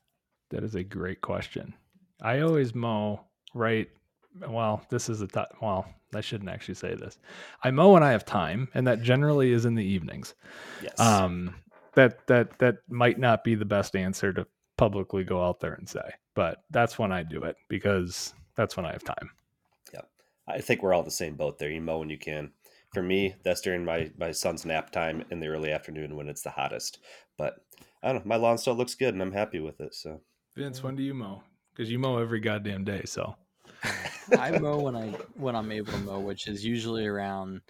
That 0.50 0.64
is 0.64 0.74
a 0.74 0.82
great 0.82 1.20
question. 1.20 1.74
I 2.20 2.40
always 2.40 2.74
mow 2.74 3.20
right. 3.54 3.88
Well, 4.48 4.84
this 4.88 5.08
is 5.08 5.20
a 5.20 5.26
t- 5.26 5.40
well. 5.60 5.86
I 6.14 6.20
shouldn't 6.20 6.50
actually 6.50 6.74
say 6.74 6.94
this. 6.94 7.18
I 7.62 7.70
mow 7.70 7.92
when 7.92 8.02
I 8.02 8.12
have 8.12 8.24
time, 8.24 8.68
and 8.74 8.86
that 8.86 9.02
generally 9.02 9.52
is 9.52 9.64
in 9.64 9.74
the 9.74 9.84
evenings. 9.84 10.34
Yes. 10.82 10.98
Um, 11.00 11.56
that 11.94 12.26
that 12.26 12.58
that 12.58 12.78
might 12.88 13.18
not 13.18 13.44
be 13.44 13.54
the 13.54 13.64
best 13.64 13.96
answer 13.96 14.32
to 14.32 14.46
publicly 14.76 15.24
go 15.24 15.44
out 15.44 15.60
there 15.60 15.74
and 15.74 15.88
say, 15.88 16.10
but 16.34 16.64
that's 16.70 16.98
when 16.98 17.12
I 17.12 17.22
do 17.22 17.42
it 17.42 17.56
because 17.68 18.34
that's 18.56 18.76
when 18.76 18.86
I 18.86 18.92
have 18.92 19.04
time. 19.04 19.30
Yeah, 19.92 20.02
I 20.46 20.60
think 20.60 20.82
we're 20.82 20.94
all 20.94 21.02
the 21.02 21.10
same 21.10 21.36
boat 21.36 21.58
there. 21.58 21.70
You 21.70 21.80
mow 21.80 21.98
when 21.98 22.10
you 22.10 22.18
can. 22.18 22.50
For 22.92 23.02
me, 23.02 23.34
that's 23.44 23.60
during 23.60 23.84
my 23.84 24.10
my 24.18 24.32
son's 24.32 24.64
nap 24.64 24.90
time 24.90 25.24
in 25.30 25.40
the 25.40 25.48
early 25.48 25.72
afternoon 25.72 26.16
when 26.16 26.28
it's 26.28 26.42
the 26.42 26.50
hottest. 26.50 26.98
But 27.36 27.56
I 28.02 28.12
don't 28.12 28.24
know. 28.24 28.28
My 28.28 28.36
lawn 28.36 28.58
still 28.58 28.74
looks 28.74 28.94
good, 28.94 29.14
and 29.14 29.22
I'm 29.22 29.32
happy 29.32 29.60
with 29.60 29.80
it. 29.80 29.94
So, 29.94 30.20
Vince, 30.56 30.82
when 30.82 30.94
do 30.96 31.02
you 31.02 31.14
mow? 31.14 31.42
Because 31.74 31.90
you 31.90 31.98
mow 31.98 32.18
every 32.18 32.40
goddamn 32.40 32.84
day. 32.84 33.02
So, 33.04 33.34
I 34.38 34.58
mow 34.58 34.80
when 34.80 34.96
I 34.96 35.08
when 35.34 35.56
I'm 35.56 35.70
able 35.72 35.92
to 35.92 35.98
mow, 35.98 36.20
which 36.20 36.46
is 36.46 36.64
usually 36.64 37.06
around 37.06 37.60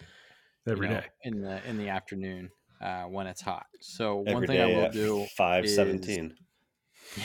every 0.69 0.89
know, 0.89 1.01
day 1.01 1.07
in 1.23 1.41
the 1.41 1.69
in 1.69 1.79
the 1.79 1.89
afternoon 1.89 2.51
uh, 2.81 3.05
when 3.05 3.27
it's 3.27 3.41
hot. 3.41 3.67
So 3.81 4.21
Every 4.21 4.35
one 4.35 4.47
thing 4.47 4.61
I 4.61 4.67
will 4.67 4.91
do 4.91 5.27
five 5.37 5.69
seventeen. 5.69 6.37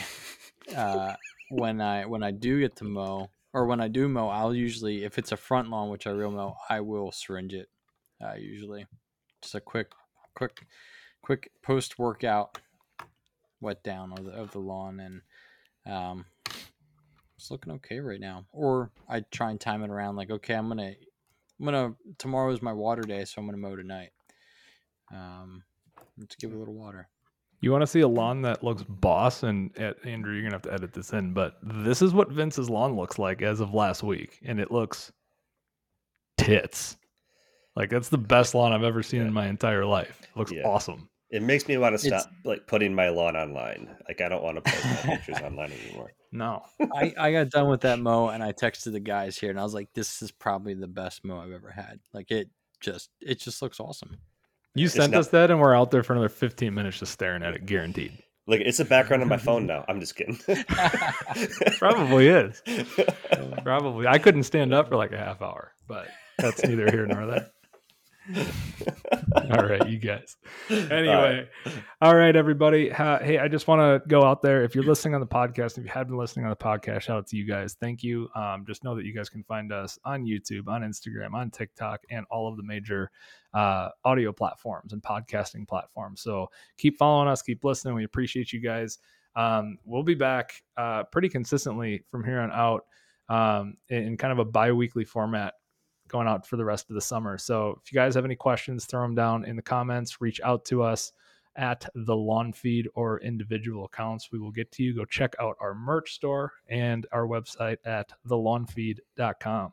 Uh, 0.76 1.16
when 1.48 1.80
I 1.80 2.06
when 2.06 2.22
I 2.22 2.30
do 2.30 2.60
get 2.60 2.76
to 2.76 2.84
mow 2.84 3.28
or 3.52 3.66
when 3.66 3.80
I 3.80 3.88
do 3.88 4.08
mow, 4.08 4.28
I'll 4.28 4.54
usually 4.54 5.04
if 5.04 5.18
it's 5.18 5.32
a 5.32 5.36
front 5.36 5.68
lawn, 5.68 5.88
which 5.88 6.06
I 6.06 6.10
reel 6.10 6.30
mow, 6.30 6.54
I 6.68 6.80
will 6.80 7.10
syringe 7.10 7.54
it. 7.54 7.68
Uh, 8.22 8.34
usually, 8.34 8.86
just 9.42 9.54
a 9.54 9.60
quick, 9.60 9.92
quick, 10.34 10.66
quick 11.22 11.50
post 11.62 11.98
workout 11.98 12.58
wet 13.60 13.82
down 13.82 14.12
of 14.12 14.24
the, 14.24 14.30
of 14.30 14.52
the 14.52 14.58
lawn, 14.58 15.00
and 15.00 15.22
um, 15.92 16.26
it's 17.40 17.50
looking 17.50 17.72
okay 17.72 18.00
right 18.00 18.20
now. 18.20 18.44
Or 18.52 18.90
I 19.08 19.20
try 19.30 19.50
and 19.50 19.60
time 19.60 19.82
it 19.82 19.90
around 19.90 20.16
like, 20.16 20.30
okay, 20.30 20.54
I'm 20.54 20.68
gonna, 20.68 20.92
I'm 21.58 21.64
gonna 21.64 21.94
tomorrow 22.18 22.52
is 22.52 22.62
my 22.62 22.72
water 22.72 23.02
day, 23.02 23.24
so 23.24 23.40
I'm 23.40 23.46
gonna 23.46 23.58
mow 23.58 23.76
tonight. 23.76 24.10
Um, 25.12 25.62
let's 26.18 26.36
give 26.36 26.52
it 26.52 26.56
a 26.56 26.58
little 26.58 26.74
water. 26.74 27.08
You 27.62 27.72
want 27.72 27.82
to 27.82 27.86
see 27.86 28.00
a 28.00 28.08
lawn 28.08 28.42
that 28.42 28.64
looks 28.64 28.82
boss, 28.82 29.42
and 29.42 29.70
uh, 29.78 29.92
Andrew, 30.04 30.32
you're 30.32 30.42
gonna 30.42 30.54
have 30.54 30.62
to 30.62 30.72
edit 30.72 30.92
this 30.92 31.12
in, 31.12 31.32
but 31.32 31.56
this 31.62 32.00
is 32.00 32.14
what 32.14 32.30
Vince's 32.30 32.70
lawn 32.70 32.96
looks 32.96 33.18
like 33.18 33.42
as 33.42 33.60
of 33.60 33.74
last 33.74 34.02
week, 34.02 34.38
and 34.44 34.58
it 34.58 34.70
looks 34.70 35.12
tits. 36.38 36.96
Like 37.76 37.90
that's 37.90 38.08
the 38.08 38.18
best 38.18 38.54
lawn 38.54 38.72
I've 38.72 38.82
ever 38.82 39.02
seen 39.02 39.20
yeah. 39.20 39.28
in 39.28 39.32
my 39.32 39.46
entire 39.46 39.84
life. 39.84 40.20
It 40.22 40.38
looks 40.38 40.52
yeah. 40.52 40.62
awesome. 40.64 41.09
It 41.30 41.42
makes 41.42 41.68
me 41.68 41.76
want 41.78 41.94
to 41.94 41.98
stop 41.98 42.26
it's, 42.26 42.44
like 42.46 42.66
putting 42.66 42.94
my 42.94 43.08
lawn 43.08 43.36
online. 43.36 43.88
Like 44.08 44.20
I 44.20 44.28
don't 44.28 44.42
want 44.42 44.56
to 44.56 44.70
post 44.70 44.84
my 44.84 45.16
pictures 45.16 45.40
online 45.42 45.72
anymore. 45.72 46.12
No. 46.32 46.62
I, 46.94 47.12
I 47.18 47.32
got 47.32 47.50
done 47.50 47.68
with 47.68 47.80
that 47.80 47.98
mow 47.98 48.28
and 48.28 48.40
I 48.40 48.52
texted 48.52 48.92
the 48.92 49.00
guys 49.00 49.36
here 49.36 49.50
and 49.50 49.58
I 49.58 49.64
was 49.64 49.74
like, 49.74 49.88
this 49.94 50.22
is 50.22 50.30
probably 50.30 50.74
the 50.74 50.86
best 50.86 51.24
mow 51.24 51.40
I've 51.40 51.50
ever 51.50 51.72
had. 51.72 51.98
Like 52.12 52.30
it 52.30 52.48
just 52.78 53.10
it 53.20 53.40
just 53.40 53.60
looks 53.62 53.80
awesome. 53.80 54.16
You 54.76 54.84
it's 54.84 54.94
sent 54.94 55.10
not, 55.10 55.18
us 55.18 55.28
that 55.30 55.50
and 55.50 55.60
we're 55.60 55.74
out 55.74 55.90
there 55.90 56.04
for 56.04 56.12
another 56.12 56.28
15 56.28 56.72
minutes 56.72 57.00
just 57.00 57.10
staring 57.10 57.42
at 57.42 57.54
it, 57.54 57.66
guaranteed. 57.66 58.16
Like 58.46 58.60
it's 58.60 58.78
a 58.78 58.84
background 58.84 59.24
on 59.24 59.28
my 59.28 59.38
phone 59.38 59.66
now. 59.66 59.84
I'm 59.88 59.98
just 59.98 60.14
kidding. 60.14 60.38
Probably 61.78 62.28
is. 62.28 62.62
Probably. 63.64 64.06
I 64.06 64.18
couldn't 64.18 64.44
stand 64.44 64.72
up 64.72 64.88
for 64.88 64.96
like 64.96 65.12
a 65.12 65.18
half 65.18 65.42
hour, 65.42 65.72
but 65.88 66.08
that's 66.38 66.62
neither 66.64 66.90
here 66.90 67.06
nor 67.06 67.26
there. 67.26 67.50
all 69.50 69.66
right, 69.66 69.88
you 69.88 69.98
guys. 69.98 70.36
Anyway, 70.70 71.08
all 71.08 71.22
right, 71.22 71.48
all 72.00 72.16
right 72.16 72.36
everybody. 72.36 72.92
Uh, 72.92 73.18
hey, 73.18 73.38
I 73.38 73.48
just 73.48 73.66
want 73.66 73.80
to 73.80 74.08
go 74.08 74.22
out 74.22 74.42
there. 74.42 74.62
If 74.62 74.74
you're 74.74 74.84
listening 74.84 75.14
on 75.14 75.20
the 75.20 75.26
podcast, 75.26 75.78
if 75.78 75.84
you 75.84 75.90
have 75.90 76.08
been 76.08 76.16
listening 76.16 76.44
on 76.44 76.50
the 76.50 76.56
podcast, 76.56 77.02
shout 77.02 77.18
out 77.18 77.26
to 77.28 77.36
you 77.36 77.46
guys. 77.46 77.76
Thank 77.80 78.02
you. 78.02 78.28
Um, 78.34 78.64
just 78.66 78.84
know 78.84 78.94
that 78.94 79.04
you 79.04 79.14
guys 79.14 79.28
can 79.28 79.42
find 79.44 79.72
us 79.72 79.98
on 80.04 80.24
YouTube, 80.24 80.68
on 80.68 80.82
Instagram, 80.82 81.34
on 81.34 81.50
TikTok, 81.50 82.00
and 82.10 82.24
all 82.30 82.48
of 82.48 82.56
the 82.56 82.62
major 82.62 83.10
uh, 83.54 83.88
audio 84.04 84.32
platforms 84.32 84.92
and 84.92 85.02
podcasting 85.02 85.66
platforms. 85.66 86.20
So 86.22 86.48
keep 86.78 86.98
following 86.98 87.28
us, 87.28 87.42
keep 87.42 87.64
listening. 87.64 87.94
We 87.94 88.04
appreciate 88.04 88.52
you 88.52 88.60
guys. 88.60 88.98
Um, 89.34 89.78
we'll 89.84 90.02
be 90.02 90.14
back 90.14 90.62
uh, 90.76 91.04
pretty 91.04 91.28
consistently 91.28 92.04
from 92.10 92.24
here 92.24 92.40
on 92.40 92.52
out 92.52 92.84
um, 93.28 93.76
in 93.88 94.16
kind 94.16 94.32
of 94.32 94.40
a 94.40 94.44
bi 94.44 94.72
weekly 94.72 95.04
format 95.04 95.54
going 96.10 96.28
out 96.28 96.46
for 96.46 96.56
the 96.56 96.64
rest 96.64 96.90
of 96.90 96.94
the 96.94 97.00
summer. 97.00 97.38
So 97.38 97.78
if 97.82 97.92
you 97.92 97.96
guys 97.96 98.14
have 98.14 98.24
any 98.24 98.36
questions, 98.36 98.84
throw 98.84 99.02
them 99.02 99.14
down 99.14 99.44
in 99.44 99.56
the 99.56 99.62
comments, 99.62 100.20
reach 100.20 100.40
out 100.42 100.64
to 100.66 100.82
us 100.82 101.12
at 101.56 101.88
the 101.94 102.14
lawn 102.14 102.52
feed 102.52 102.88
or 102.94 103.20
individual 103.20 103.84
accounts. 103.84 104.30
We 104.32 104.38
will 104.38 104.50
get 104.50 104.70
to 104.72 104.82
you. 104.82 104.94
Go 104.94 105.04
check 105.04 105.34
out 105.40 105.56
our 105.60 105.74
merch 105.74 106.14
store 106.14 106.52
and 106.68 107.06
our 107.12 107.26
website 107.26 107.78
at 107.84 108.12
thelawnfeed.com. 108.28 109.72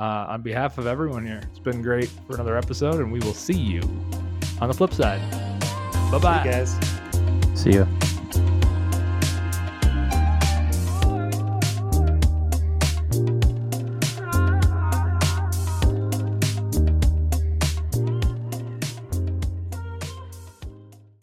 Uh, 0.00 0.02
on 0.02 0.42
behalf 0.42 0.78
of 0.78 0.86
everyone 0.86 1.26
here, 1.26 1.40
it's 1.50 1.58
been 1.58 1.82
great 1.82 2.08
for 2.26 2.34
another 2.34 2.56
episode, 2.56 3.00
and 3.00 3.10
we 3.10 3.18
will 3.20 3.34
see 3.34 3.58
you 3.58 3.80
on 4.60 4.68
the 4.68 4.74
flip 4.74 4.92
side. 4.92 5.20
Bye 6.12 6.18
bye, 6.18 6.44
guys. 6.44 6.76
See 7.54 7.72
you. 7.72 7.97